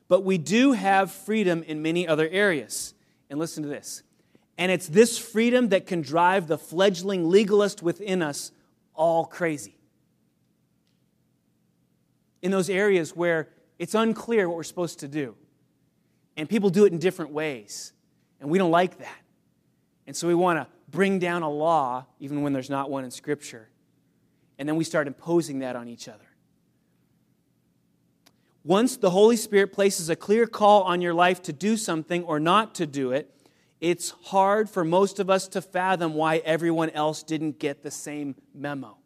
But 0.09 0.23
we 0.25 0.37
do 0.37 0.73
have 0.73 1.11
freedom 1.11 1.63
in 1.63 1.81
many 1.81 2.07
other 2.07 2.27
areas. 2.27 2.93
And 3.29 3.39
listen 3.39 3.63
to 3.63 3.69
this. 3.69 4.03
And 4.57 4.71
it's 4.71 4.87
this 4.87 5.17
freedom 5.17 5.69
that 5.69 5.85
can 5.85 6.01
drive 6.01 6.47
the 6.47 6.57
fledgling 6.57 7.29
legalist 7.29 7.83
within 7.83 8.21
us 8.21 8.51
all 8.97 9.25
crazy. 9.25 9.77
in 12.41 12.51
those 12.51 12.69
areas 12.69 13.15
where 13.15 13.49
it's 13.79 13.95
unclear 13.95 14.47
what 14.47 14.55
we're 14.55 14.63
supposed 14.63 14.99
to 14.99 15.07
do. 15.07 15.35
And 16.35 16.47
people 16.47 16.69
do 16.69 16.85
it 16.85 16.93
in 16.93 16.99
different 16.99 17.31
ways. 17.31 17.93
And 18.39 18.49
we 18.49 18.57
don't 18.57 18.71
like 18.71 18.99
that. 18.99 19.19
And 20.05 20.15
so 20.15 20.27
we 20.27 20.35
want 20.35 20.59
to 20.59 20.67
bring 20.89 21.19
down 21.19 21.41
a 21.41 21.49
law, 21.49 22.05
even 22.19 22.43
when 22.43 22.53
there's 22.53 22.69
not 22.69 22.89
one 22.89 23.03
in 23.03 23.11
Scripture. 23.11 23.67
And 24.57 24.67
then 24.67 24.75
we 24.75 24.83
start 24.83 25.07
imposing 25.07 25.59
that 25.59 25.75
on 25.75 25.87
each 25.87 26.07
other. 26.07 26.23
Once 28.63 28.97
the 28.97 29.09
Holy 29.09 29.37
Spirit 29.37 29.71
places 29.73 30.09
a 30.09 30.15
clear 30.15 30.45
call 30.45 30.83
on 30.83 31.01
your 31.01 31.13
life 31.13 31.41
to 31.41 31.53
do 31.53 31.77
something 31.77 32.23
or 32.23 32.39
not 32.39 32.75
to 32.75 32.85
do 32.85 33.11
it, 33.11 33.33
it's 33.79 34.11
hard 34.23 34.69
for 34.69 34.83
most 34.83 35.19
of 35.19 35.29
us 35.29 35.47
to 35.49 35.61
fathom 35.61 36.13
why 36.15 36.37
everyone 36.37 36.89
else 36.91 37.23
didn't 37.23 37.59
get 37.59 37.83
the 37.83 37.91
same 37.91 38.35
memo. 38.53 38.97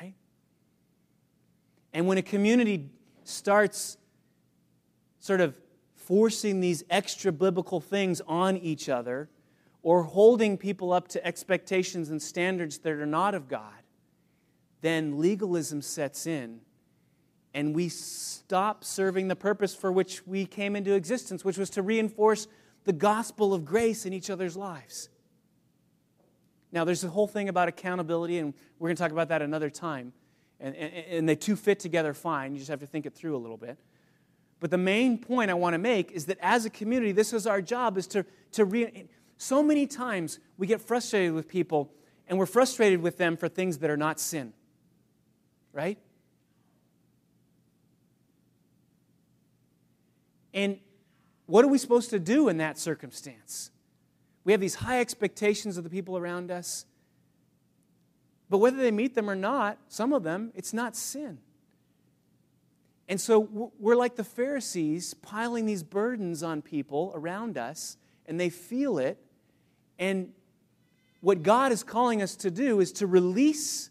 Right? 0.00 0.14
And 1.92 2.06
when 2.06 2.18
a 2.18 2.22
community 2.22 2.90
starts 3.24 3.96
sort 5.20 5.40
of 5.40 5.54
forcing 5.94 6.60
these 6.60 6.84
extra 6.90 7.32
biblical 7.32 7.80
things 7.80 8.20
on 8.26 8.56
each 8.56 8.88
other 8.88 9.30
or 9.82 10.02
holding 10.02 10.58
people 10.58 10.92
up 10.92 11.08
to 11.08 11.26
expectations 11.26 12.10
and 12.10 12.20
standards 12.20 12.78
that 12.78 12.92
are 12.92 13.06
not 13.06 13.34
of 13.34 13.48
God, 13.48 13.72
then 14.82 15.18
legalism 15.18 15.80
sets 15.80 16.26
in 16.26 16.60
and 17.54 17.74
we 17.74 17.88
stop 17.88 18.84
serving 18.84 19.28
the 19.28 19.36
purpose 19.36 19.74
for 19.74 19.90
which 19.90 20.26
we 20.26 20.46
came 20.46 20.76
into 20.76 20.94
existence, 20.94 21.44
which 21.44 21.58
was 21.58 21.70
to 21.70 21.82
reinforce 21.82 22.46
the 22.84 22.92
gospel 22.92 23.52
of 23.52 23.64
grace 23.64 24.06
in 24.06 24.12
each 24.12 24.30
other's 24.30 24.56
lives. 24.56 25.08
Now, 26.72 26.84
there's 26.84 27.04
a 27.04 27.08
whole 27.08 27.26
thing 27.26 27.48
about 27.48 27.68
accountability, 27.68 28.38
and 28.38 28.54
we're 28.78 28.88
going 28.88 28.96
to 28.96 29.02
talk 29.02 29.12
about 29.12 29.28
that 29.28 29.42
another 29.42 29.70
time. 29.70 30.12
And, 30.60 30.76
and, 30.76 30.92
and 30.92 31.28
they 31.28 31.34
two 31.34 31.56
fit 31.56 31.80
together 31.80 32.14
fine. 32.14 32.52
You 32.52 32.58
just 32.58 32.70
have 32.70 32.80
to 32.80 32.86
think 32.86 33.06
it 33.06 33.14
through 33.14 33.36
a 33.36 33.38
little 33.38 33.56
bit. 33.56 33.78
But 34.60 34.70
the 34.70 34.78
main 34.78 35.18
point 35.18 35.50
I 35.50 35.54
want 35.54 35.74
to 35.74 35.78
make 35.78 36.12
is 36.12 36.26
that 36.26 36.38
as 36.40 36.66
a 36.66 36.70
community, 36.70 37.12
this 37.12 37.32
is 37.32 37.46
our 37.46 37.62
job, 37.62 37.96
is 37.96 38.06
to, 38.08 38.24
to 38.52 38.64
re- 38.64 39.08
so 39.38 39.62
many 39.62 39.86
times 39.86 40.38
we 40.58 40.66
get 40.66 40.80
frustrated 40.80 41.32
with 41.32 41.48
people, 41.48 41.90
and 42.28 42.38
we're 42.38 42.46
frustrated 42.46 43.00
with 43.00 43.16
them 43.16 43.36
for 43.36 43.48
things 43.48 43.78
that 43.78 43.90
are 43.90 43.96
not 43.96 44.20
sin. 44.20 44.52
Right? 45.72 45.98
And 50.52 50.78
what 51.50 51.64
are 51.64 51.68
we 51.68 51.78
supposed 51.78 52.10
to 52.10 52.20
do 52.20 52.48
in 52.48 52.58
that 52.58 52.78
circumstance? 52.78 53.70
We 54.44 54.52
have 54.52 54.60
these 54.60 54.76
high 54.76 55.00
expectations 55.00 55.76
of 55.76 55.84
the 55.84 55.90
people 55.90 56.16
around 56.16 56.50
us. 56.50 56.86
But 58.48 58.58
whether 58.58 58.76
they 58.76 58.90
meet 58.90 59.14
them 59.14 59.28
or 59.28 59.34
not, 59.34 59.78
some 59.88 60.12
of 60.12 60.22
them, 60.22 60.52
it's 60.54 60.72
not 60.72 60.96
sin. 60.96 61.38
And 63.08 63.20
so 63.20 63.72
we're 63.78 63.96
like 63.96 64.14
the 64.14 64.24
Pharisees 64.24 65.14
piling 65.14 65.66
these 65.66 65.82
burdens 65.82 66.44
on 66.44 66.62
people 66.62 67.12
around 67.14 67.58
us, 67.58 67.96
and 68.26 68.38
they 68.38 68.48
feel 68.48 68.98
it. 68.98 69.18
And 69.98 70.32
what 71.20 71.42
God 71.42 71.72
is 71.72 71.82
calling 71.82 72.22
us 72.22 72.36
to 72.36 72.50
do 72.50 72.80
is 72.80 72.92
to 72.92 73.06
release 73.06 73.90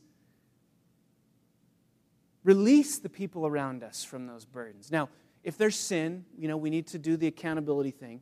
release 2.46 2.98
the 2.98 3.10
people 3.10 3.46
around 3.46 3.84
us 3.84 4.04
from 4.04 4.26
those 4.26 4.46
burdens. 4.46 4.92
Now, 4.92 5.10
if 5.50 5.58
there's 5.58 5.76
sin, 5.76 6.26
you 6.38 6.48
know, 6.48 6.58
we 6.58 6.70
need 6.70 6.86
to 6.86 7.00
do 7.00 7.18
the 7.18 7.26
accountability 7.26 7.90
thing. 7.90 8.22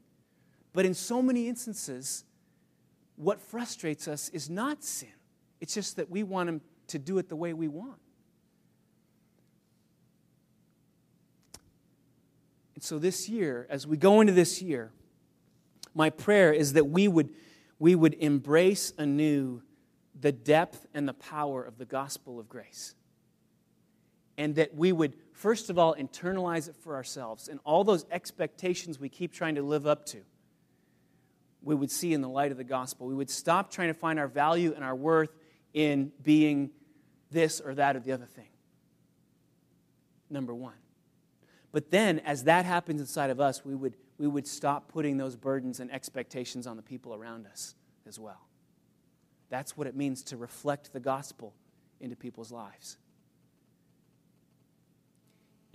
But 0.71 0.85
in 0.85 0.93
so 0.93 1.21
many 1.21 1.49
instances, 1.49 2.23
what 3.17 3.41
frustrates 3.41 4.07
us 4.07 4.29
is 4.29 4.49
not 4.49 4.81
sin. 4.81 5.11
It's 5.59 5.73
just 5.73 5.97
that 5.97 6.09
we 6.09 6.23
want 6.23 6.47
him 6.47 6.61
to 6.87 6.97
do 6.97 7.17
it 7.17 7.27
the 7.27 7.35
way 7.35 7.51
we 7.51 7.67
want. 7.67 7.99
And 12.75 12.81
so 12.81 12.97
this 12.97 13.27
year, 13.27 13.67
as 13.69 13.85
we 13.85 13.97
go 13.97 14.21
into 14.21 14.31
this 14.31 14.61
year, 14.61 14.93
my 15.93 16.09
prayer 16.09 16.53
is 16.53 16.73
that 16.73 16.85
we 16.85 17.09
would, 17.09 17.31
we 17.77 17.93
would 17.93 18.13
embrace 18.21 18.93
anew 18.97 19.63
the 20.17 20.31
depth 20.31 20.85
and 20.93 21.05
the 21.05 21.13
power 21.13 21.61
of 21.61 21.77
the 21.77 21.85
gospel 21.85 22.39
of 22.39 22.47
grace. 22.47 22.95
And 24.37 24.55
that 24.55 24.75
we 24.75 24.91
would 24.91 25.13
first 25.37 25.69
of 25.69 25.77
all, 25.77 25.95
internalize 25.95 26.67
it 26.67 26.75
for 26.75 26.95
ourselves. 26.95 27.47
And 27.47 27.59
all 27.63 27.83
those 27.83 28.05
expectations 28.11 28.99
we 28.99 29.07
keep 29.07 29.31
trying 29.31 29.55
to 29.55 29.61
live 29.61 29.85
up 29.85 30.05
to, 30.07 30.21
we 31.61 31.75
would 31.75 31.91
see 31.91 32.13
in 32.13 32.21
the 32.21 32.29
light 32.29 32.51
of 32.51 32.57
the 32.57 32.63
gospel. 32.63 33.07
We 33.07 33.13
would 33.13 33.29
stop 33.29 33.71
trying 33.71 33.89
to 33.89 33.93
find 33.93 34.19
our 34.19 34.27
value 34.27 34.73
and 34.75 34.83
our 34.83 34.95
worth 34.95 35.29
in 35.73 36.11
being 36.23 36.71
this 37.29 37.61
or 37.61 37.75
that 37.75 37.95
or 37.95 37.99
the 37.99 38.13
other 38.13 38.25
thing. 38.25 38.49
Number 40.29 40.55
one. 40.55 40.73
But 41.71 41.91
then, 41.91 42.19
as 42.19 42.45
that 42.45 42.65
happens 42.65 42.99
inside 42.99 43.29
of 43.29 43.39
us, 43.39 43.63
we 43.63 43.75
would, 43.75 43.95
we 44.17 44.27
would 44.27 44.47
stop 44.47 44.91
putting 44.91 45.17
those 45.17 45.35
burdens 45.35 45.79
and 45.79 45.91
expectations 45.91 46.65
on 46.65 46.77
the 46.77 46.81
people 46.81 47.13
around 47.13 47.45
us 47.45 47.75
as 48.07 48.19
well. 48.19 48.47
That's 49.49 49.77
what 49.77 49.85
it 49.85 49.95
means 49.95 50.23
to 50.23 50.37
reflect 50.37 50.93
the 50.93 50.99
gospel 50.99 51.53
into 51.99 52.15
people's 52.15 52.51
lives. 52.51 52.97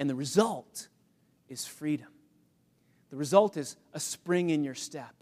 And 0.02 0.10
the 0.10 0.16
result 0.16 0.88
is 1.48 1.64
freedom. 1.64 2.08
The 3.10 3.16
result 3.16 3.56
is 3.56 3.76
a 3.92 4.00
spring 4.00 4.50
in 4.50 4.64
your 4.64 4.74
step. 4.74 5.14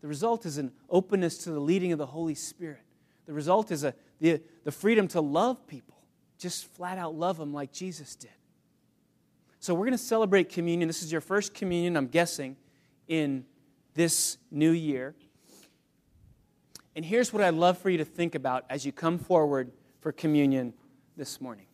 The 0.00 0.08
result 0.08 0.46
is 0.46 0.56
an 0.56 0.72
openness 0.88 1.36
to 1.44 1.50
the 1.50 1.60
leading 1.60 1.92
of 1.92 1.98
the 1.98 2.06
Holy 2.06 2.34
Spirit. 2.34 2.80
The 3.26 3.34
result 3.34 3.70
is 3.70 3.84
a, 3.84 3.92
the, 4.20 4.40
the 4.64 4.72
freedom 4.72 5.08
to 5.08 5.20
love 5.20 5.66
people, 5.66 5.98
just 6.38 6.64
flat 6.72 6.96
out 6.96 7.14
love 7.14 7.36
them 7.36 7.52
like 7.52 7.70
Jesus 7.70 8.16
did. 8.16 8.30
So 9.60 9.74
we're 9.74 9.84
going 9.84 9.92
to 9.92 9.98
celebrate 9.98 10.48
communion. 10.48 10.88
This 10.88 11.02
is 11.02 11.12
your 11.12 11.20
first 11.20 11.52
communion, 11.52 11.94
I'm 11.94 12.08
guessing, 12.08 12.56
in 13.08 13.44
this 13.92 14.38
new 14.50 14.70
year. 14.70 15.14
And 16.96 17.04
here's 17.04 17.30
what 17.30 17.42
I'd 17.42 17.52
love 17.52 17.76
for 17.76 17.90
you 17.90 17.98
to 17.98 18.06
think 18.06 18.34
about 18.34 18.64
as 18.70 18.86
you 18.86 18.92
come 18.92 19.18
forward 19.18 19.70
for 20.00 20.12
communion 20.12 20.72
this 21.14 21.42
morning. 21.42 21.66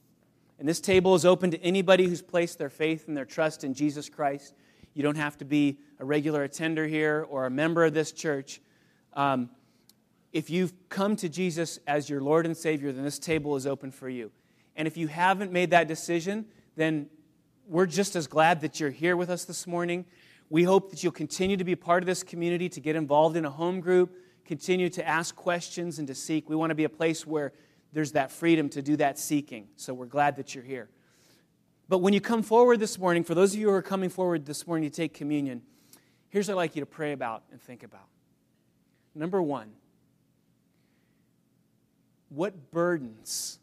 And 0.61 0.69
this 0.69 0.79
table 0.79 1.15
is 1.15 1.25
open 1.25 1.51
to 1.53 1.63
anybody 1.63 2.07
who's 2.07 2.21
placed 2.21 2.59
their 2.59 2.69
faith 2.69 3.09
and 3.09 3.17
their 3.17 3.25
trust 3.25 3.65
in 3.65 3.73
Jesus 3.73 4.11
Christ. 4.11 4.53
You 4.93 5.03
don't 5.03 5.17
have 5.17 5.39
to 5.39 5.47
be 5.47 5.79
a 5.99 6.05
regular 6.05 6.43
attender 6.43 6.87
here 6.87 7.27
or 7.31 7.47
a 7.47 7.51
member 7.51 7.83
of 7.87 7.95
this 7.95 8.13
church. 8.13 8.61
Um, 9.15 9.49
if 10.35 10.51
you've 10.51 10.75
come 10.91 11.17
to 11.17 11.31
Jesus 11.31 11.79
as 11.87 12.11
your 12.11 12.21
Lord 12.21 12.45
and 12.45 12.55
Savior, 12.55 12.93
then 12.93 13.05
this 13.05 13.19
table 13.19 13.57
is 13.57 13.67
open 13.67 13.91
for 13.91 14.11
you. 14.11 14.33
And 14.77 14.87
if 14.87 14.99
you 14.99 15.09
haven't 15.09 15.51
made 15.51 15.71
that 15.71 15.89
decision, 15.89 16.45
then 16.77 17.09
we're 17.67 17.87
just 17.87 18.15
as 18.15 18.27
glad 18.27 18.61
that 18.61 18.79
you're 18.79 18.91
here 18.91 19.17
with 19.17 19.31
us 19.31 19.47
this 19.47 19.67
morning. 19.67 20.05
We 20.51 20.65
hope 20.65 20.91
that 20.91 21.03
you'll 21.03 21.13
continue 21.13 21.57
to 21.57 21.65
be 21.65 21.75
part 21.75 22.03
of 22.03 22.07
this 22.07 22.23
community, 22.23 22.69
to 22.69 22.81
get 22.81 22.97
involved 22.97 23.35
in 23.35 23.47
a 23.47 23.51
home 23.51 23.81
group, 23.81 24.15
continue 24.45 24.91
to 24.91 25.09
ask 25.09 25.35
questions 25.35 25.99
and 25.99 26.07
to 26.07 26.15
seek. 26.15 26.51
We 26.51 26.57
want 26.57 26.69
to 26.69 26.75
be 26.75 26.85
a 26.85 26.91
place 26.91 27.27
where 27.27 27.55
there's 27.93 28.13
that 28.13 28.31
freedom 28.31 28.69
to 28.71 28.83
do 28.83 28.97
that 28.97 29.19
seeking. 29.19 29.69
So 29.77 29.93
we're 29.93 30.07
glad 30.07 30.37
that 30.37 30.55
you're 30.55 30.65
here. 30.65 30.89
But 31.89 31.99
when 31.99 32.15
you 32.15 32.21
come 32.21 32.43
forward 32.43 32.79
this 32.79 32.99
morning, 32.99 33.25
for 33.25 33.35
those 33.35 33.53
of 33.53 33.61
you 33.61 33.69
who 33.69 33.75
are 33.75 33.83
coming 33.83 34.11
forward 34.11 34.47
this 34.47 34.67
morning 34.67 34.89
to 34.89 34.95
take 34.95 35.13
communion, 35.13 35.63
here's 36.29 36.47
what 36.47 36.55
I'd 36.55 36.57
like 36.59 36.77
you 36.77 36.83
to 36.83 36.87
pray 36.87 37.13
about 37.13 37.43
and 37.51 37.61
think 37.61 37.83
about. 37.83 38.07
Number 39.15 39.43
one, 39.43 39.73
what 42.29 42.71
burdens 42.71 43.59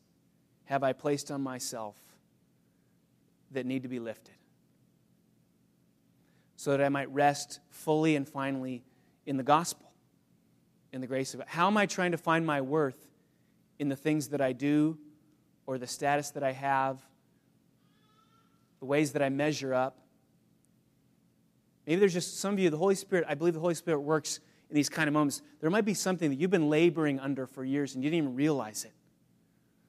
have 0.66 0.84
I 0.84 0.92
placed 0.92 1.32
on 1.32 1.42
myself 1.42 1.96
that 3.52 3.66
need 3.66 3.84
to 3.84 3.90
be 3.90 4.00
lifted? 4.00 4.34
So 6.58 6.72
that 6.72 6.84
I 6.84 6.90
might 6.90 7.10
rest 7.14 7.62
fully 7.70 8.18
and 8.18 8.28
finally 8.28 8.84
in 9.26 9.38
the 9.38 9.44
gospel, 9.44 9.90
in 10.92 11.00
the 11.00 11.08
grace 11.08 11.34
of 11.34 11.40
God. 11.40 11.48
How 11.48 11.68
am 11.68 11.78
I 11.78 11.86
trying 11.86 12.12
to 12.12 12.18
find 12.18 12.46
my 12.46 12.60
worth 12.60 13.07
in 13.80 13.90
the 13.90 13.96
things 13.96 14.30
that 14.30 14.42
I 14.42 14.54
do 14.54 14.98
or 15.66 15.78
the 15.78 15.88
status 15.88 16.32
that 16.32 16.44
I 16.44 16.54
have, 16.54 17.00
the 18.80 18.86
ways 18.86 19.14
that 19.14 19.22
I 19.22 19.30
measure 19.30 19.74
up. 19.74 20.00
Maybe 21.86 22.00
there's 22.00 22.14
just 22.14 22.40
some 22.40 22.54
of 22.54 22.60
you, 22.60 22.70
the 22.70 22.78
Holy 22.78 22.96
Spirit, 22.96 23.26
I 23.28 23.36
believe 23.36 23.54
the 23.54 23.60
Holy 23.60 23.76
Spirit 23.76 24.02
works 24.02 24.40
in 24.70 24.76
these 24.76 24.90
kind 24.90 25.08
of 25.08 25.14
moments. 25.14 25.42
There 25.62 25.70
might 25.70 25.86
be 25.86 25.94
something 25.94 26.30
that 26.30 26.36
you've 26.36 26.52
been 26.52 26.70
laboring 26.70 27.20
under 27.20 27.48
for 27.48 27.64
years 27.64 27.96
and 27.96 28.04
you 28.04 28.10
didn't 28.10 28.24
even 28.26 28.36
realize 28.36 28.84
it. 28.84 28.94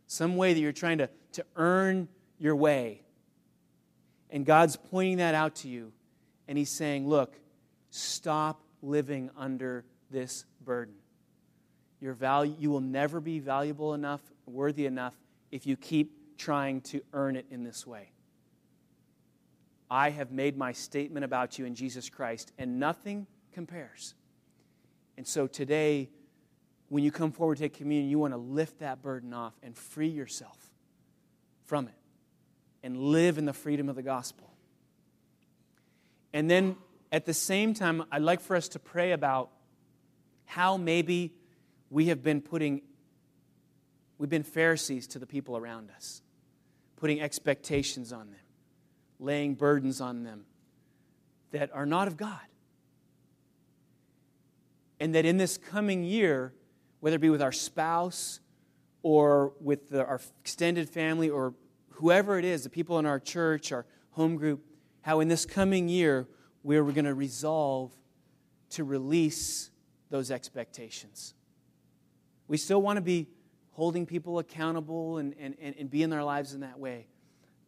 Some 0.06 0.36
way 0.36 0.54
that 0.54 0.60
you're 0.60 0.72
trying 0.72 0.98
to, 0.98 1.10
to 1.32 1.44
earn 1.56 2.08
your 2.38 2.56
way. 2.56 3.02
And 4.30 4.44
God's 4.44 4.76
pointing 4.76 5.18
that 5.18 5.34
out 5.34 5.56
to 5.56 5.68
you. 5.68 5.92
And 6.46 6.56
He's 6.56 6.70
saying, 6.70 7.08
look, 7.08 7.36
stop 7.90 8.62
living 8.82 9.30
under 9.36 9.84
this 10.10 10.44
burden. 10.64 10.94
Your 12.00 12.14
value, 12.14 12.54
you 12.58 12.70
will 12.70 12.80
never 12.80 13.20
be 13.20 13.38
valuable 13.38 13.94
enough, 13.94 14.20
worthy 14.46 14.86
enough, 14.86 15.14
if 15.50 15.66
you 15.66 15.76
keep 15.76 16.36
trying 16.38 16.80
to 16.82 17.00
earn 17.12 17.34
it 17.36 17.46
in 17.50 17.64
this 17.64 17.86
way. 17.86 18.12
I 19.90 20.10
have 20.10 20.30
made 20.30 20.56
my 20.56 20.72
statement 20.72 21.24
about 21.24 21.58
you 21.58 21.64
in 21.64 21.74
Jesus 21.74 22.08
Christ, 22.08 22.52
and 22.58 22.78
nothing 22.78 23.26
compares. 23.52 24.14
And 25.16 25.26
so 25.26 25.46
today, 25.46 26.10
when 26.88 27.02
you 27.02 27.10
come 27.10 27.32
forward 27.32 27.56
to 27.56 27.64
take 27.64 27.74
communion, 27.74 28.08
you 28.10 28.18
want 28.18 28.34
to 28.34 28.38
lift 28.38 28.78
that 28.80 29.02
burden 29.02 29.34
off 29.34 29.54
and 29.62 29.76
free 29.76 30.08
yourself 30.08 30.58
from 31.64 31.88
it. 31.88 31.94
and 32.82 32.96
live 32.96 33.38
in 33.38 33.44
the 33.44 33.52
freedom 33.52 33.88
of 33.88 33.96
the 33.96 34.02
gospel. 34.02 34.50
And 36.32 36.50
then 36.50 36.76
at 37.10 37.24
the 37.26 37.34
same 37.34 37.74
time, 37.74 38.04
I'd 38.12 38.22
like 38.22 38.40
for 38.40 38.54
us 38.54 38.68
to 38.68 38.78
pray 38.78 39.12
about 39.12 39.50
how 40.44 40.76
maybe 40.76 41.32
we 41.90 42.06
have 42.06 42.22
been 42.22 42.40
putting, 42.40 42.82
we've 44.18 44.30
been 44.30 44.42
Pharisees 44.42 45.06
to 45.08 45.18
the 45.18 45.26
people 45.26 45.56
around 45.56 45.90
us, 45.90 46.22
putting 46.96 47.20
expectations 47.20 48.12
on 48.12 48.30
them, 48.30 48.40
laying 49.18 49.54
burdens 49.54 50.00
on 50.00 50.22
them 50.22 50.44
that 51.52 51.70
are 51.74 51.86
not 51.86 52.08
of 52.08 52.16
God. 52.16 52.40
And 55.00 55.14
that 55.14 55.24
in 55.24 55.36
this 55.36 55.56
coming 55.56 56.04
year, 56.04 56.52
whether 57.00 57.16
it 57.16 57.20
be 57.20 57.30
with 57.30 57.42
our 57.42 57.52
spouse 57.52 58.40
or 59.02 59.52
with 59.60 59.90
the, 59.90 60.04
our 60.04 60.20
extended 60.40 60.90
family 60.90 61.30
or 61.30 61.54
whoever 61.90 62.38
it 62.38 62.44
is, 62.44 62.64
the 62.64 62.70
people 62.70 62.98
in 62.98 63.06
our 63.06 63.20
church, 63.20 63.72
our 63.72 63.86
home 64.10 64.36
group, 64.36 64.64
how 65.02 65.20
in 65.20 65.28
this 65.28 65.46
coming 65.46 65.88
year 65.88 66.26
we're 66.62 66.82
going 66.82 67.04
to 67.04 67.14
resolve 67.14 67.92
to 68.70 68.84
release 68.84 69.70
those 70.10 70.30
expectations. 70.30 71.34
We 72.48 72.56
still 72.56 72.82
want 72.82 72.96
to 72.96 73.02
be 73.02 73.28
holding 73.72 74.06
people 74.06 74.38
accountable 74.40 75.18
and, 75.18 75.34
and, 75.38 75.54
and 75.60 75.88
be 75.88 76.02
in 76.02 76.10
their 76.10 76.24
lives 76.24 76.54
in 76.54 76.60
that 76.60 76.80
way. 76.80 77.06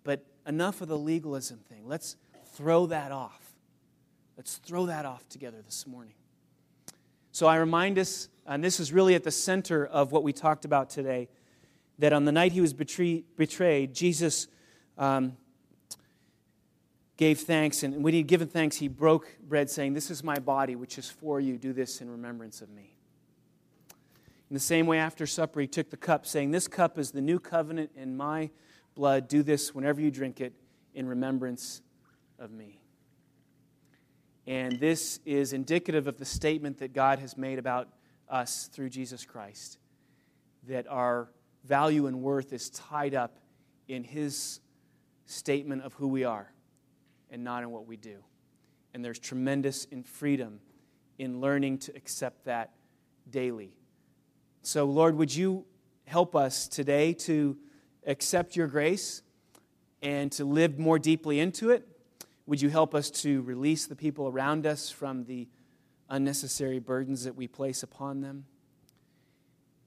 But 0.03 0.25
enough 0.47 0.81
of 0.81 0.89
the 0.89 0.99
legalism 0.99 1.59
thing. 1.69 1.87
Let's 1.87 2.17
throw 2.55 2.87
that 2.87 3.13
off. 3.13 3.53
Let's 4.37 4.57
throw 4.57 4.87
that 4.87 5.05
off 5.05 5.29
together 5.29 5.63
this 5.63 5.87
morning. 5.87 6.15
So 7.31 7.47
I 7.47 7.57
remind 7.57 7.99
us, 7.99 8.29
and 8.47 8.65
this 8.65 8.81
is 8.81 8.93
really 8.93 9.15
at 9.15 9.23
the 9.23 9.31
center 9.31 9.87
of 9.87 10.11
what 10.11 10.25
we 10.25 10.33
talked 10.33 10.65
about 10.65 10.91
today, 10.91 11.29
that 11.99 12.13
on 12.13 12.25
the 12.25 12.33
night 12.33 12.53
he 12.53 12.61
was 12.61 12.73
betray, 12.73 13.23
betrayed, 13.37 13.95
Jesus 13.95 14.49
um, 14.99 15.37
gave 17.17 17.41
thanks. 17.41 17.83
And 17.83 18.03
when 18.03 18.15
he 18.15 18.21
had 18.21 18.27
given 18.27 18.49
thanks, 18.49 18.77
he 18.77 18.89
broke 18.89 19.29
bread, 19.47 19.71
saying, 19.71 19.93
This 19.93 20.11
is 20.11 20.25
my 20.25 20.39
body, 20.39 20.75
which 20.75 20.99
is 20.99 21.09
for 21.09 21.39
you. 21.39 21.59
Do 21.59 21.73
this 21.73 22.01
in 22.01 22.11
remembrance 22.11 22.63
of 22.63 22.71
me. 22.71 22.97
In 24.51 24.55
the 24.55 24.61
same 24.61 24.87
way, 24.87 24.99
after 24.99 25.27
supper, 25.27 25.61
he 25.61 25.69
took 25.69 25.91
the 25.91 25.97
cup, 25.97 26.27
saying, 26.27 26.51
This 26.51 26.67
cup 26.67 26.99
is 26.99 27.13
the 27.13 27.21
new 27.21 27.39
covenant 27.39 27.93
in 27.95 28.17
my 28.17 28.51
blood. 28.97 29.29
Do 29.29 29.45
this 29.45 29.73
whenever 29.75 30.01
you 30.01 30.11
drink 30.11 30.41
it 30.41 30.53
in 30.93 31.07
remembrance 31.07 31.83
of 32.37 32.51
me. 32.51 32.81
And 34.49 34.81
this 34.81 35.21
is 35.25 35.53
indicative 35.53 36.09
of 36.09 36.19
the 36.19 36.25
statement 36.25 36.79
that 36.79 36.93
God 36.93 37.21
has 37.21 37.37
made 37.37 37.61
about 37.61 37.89
us 38.29 38.69
through 38.73 38.89
Jesus 38.89 39.25
Christ 39.25 39.79
that 40.67 40.87
our 40.89 41.31
value 41.65 42.07
and 42.07 42.21
worth 42.21 42.53
is 42.53 42.71
tied 42.71 43.15
up 43.15 43.39
in 43.89 44.03
His 44.03 44.61
statement 45.27 45.83
of 45.83 45.95
who 45.95 46.09
we 46.09 46.25
are 46.25 46.53
and 47.31 47.45
not 47.45 47.63
in 47.63 47.71
what 47.71 47.87
we 47.87 47.97
do. 47.97 48.17
And 48.93 49.05
there's 49.05 49.19
tremendous 49.19 49.85
in 49.87 50.03
freedom 50.03 50.61
in 51.19 51.41
learning 51.41 51.79
to 51.79 51.97
accept 51.97 52.47
that 52.47 52.73
daily. 53.31 53.77
So, 54.63 54.85
Lord, 54.85 55.17
would 55.17 55.35
you 55.35 55.65
help 56.05 56.37
us 56.37 56.69
today 56.69 57.15
to 57.15 57.57
accept 58.07 58.57
your 58.57 58.67
grace 58.67 59.23
and 60.03 60.31
to 60.33 60.45
live 60.45 60.79
more 60.79 60.99
deeply 60.99 61.41
into 61.41 61.71
it? 61.71 61.89
Would 62.47 62.61
you 62.61 62.69
help 62.69 62.95
us 62.95 63.11
to 63.23 63.41
release 63.43 63.87
the 63.87 63.97
people 63.97 64.29
around 64.29 64.67
us 64.67 64.91
from 64.91 65.25
the 65.25 65.49
unnecessary 66.11 66.79
burdens 66.79 67.25
that 67.25 67.37
we 67.37 67.49
place 67.49 67.83
upon 67.83 68.21
them? 68.21 68.45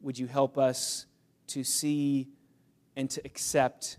Would 0.02 0.18
you 0.18 0.26
help 0.26 0.58
us 0.58 1.06
to 1.48 1.64
see 1.64 2.30
and 2.96 3.10
to 3.12 3.22
accept 3.26 3.98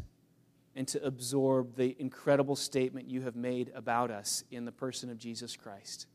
and 0.74 0.88
to 0.88 1.04
absorb 1.04 1.76
the 1.76 1.94
incredible 2.00 2.56
statement 2.56 3.08
you 3.08 3.22
have 3.22 3.36
made 3.36 3.70
about 3.76 4.10
us 4.10 4.42
in 4.50 4.64
the 4.64 4.72
person 4.72 5.08
of 5.08 5.18
Jesus 5.18 5.56
Christ? 5.56 6.08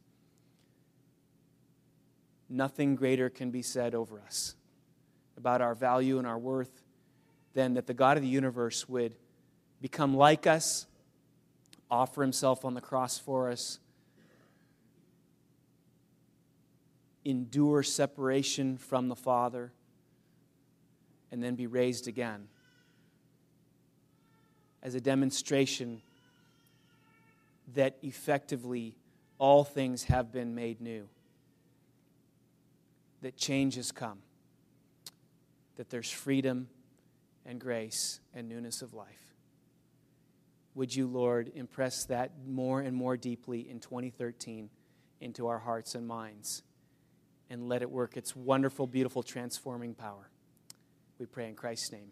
Nothing 2.49 2.95
greater 2.95 3.29
can 3.29 3.51
be 3.51 3.61
said 3.61 3.93
over 3.93 4.19
us 4.19 4.55
about 5.37 5.61
our 5.61 5.75
value 5.75 6.17
and 6.17 6.27
our 6.27 6.39
worth 6.39 6.81
than 7.53 7.75
that 7.75 7.87
the 7.87 7.93
God 7.93 8.17
of 8.17 8.23
the 8.23 8.29
universe 8.29 8.89
would 8.89 9.15
become 9.81 10.15
like 10.15 10.47
us 10.47 10.87
offer 11.91 12.21
himself 12.21 12.65
on 12.65 12.73
the 12.73 12.81
cross 12.81 13.17
for 13.17 13.49
us, 13.49 13.79
endure 17.25 17.83
separation 17.83 18.77
from 18.77 19.07
the 19.07 19.15
Father, 19.15 19.71
and 21.31 21.43
then 21.43 21.55
be 21.55 21.67
raised 21.67 22.07
again 22.07 22.47
as 24.81 24.95
a 24.95 25.01
demonstration 25.01 26.01
that 27.75 27.97
effectively 28.01 28.95
all 29.37 29.63
things 29.63 30.05
have 30.05 30.31
been 30.31 30.55
made 30.55 30.81
new, 30.81 31.07
that 33.21 33.37
change 33.37 33.75
has 33.75 33.91
come, 33.91 34.19
that 35.75 35.89
there's 35.89 36.09
freedom 36.09 36.69
and 37.45 37.59
grace 37.59 38.19
and 38.33 38.47
newness 38.47 38.81
of 38.81 38.93
life. 38.93 39.35
Would 40.75 40.95
you, 40.95 41.07
Lord, 41.07 41.51
impress 41.55 42.05
that 42.05 42.31
more 42.47 42.79
and 42.79 42.95
more 42.95 43.17
deeply 43.17 43.69
in 43.69 43.79
2013 43.79 44.69
into 45.19 45.47
our 45.47 45.59
hearts 45.59 45.95
and 45.95 46.07
minds 46.07 46.63
and 47.49 47.67
let 47.67 47.81
it 47.81 47.89
work 47.89 48.15
its 48.15 48.35
wonderful, 48.35 48.87
beautiful, 48.87 49.23
transforming 49.23 49.93
power? 49.93 50.29
We 51.17 51.25
pray 51.25 51.49
in 51.49 51.55
Christ's 51.55 51.91
name. 51.91 52.11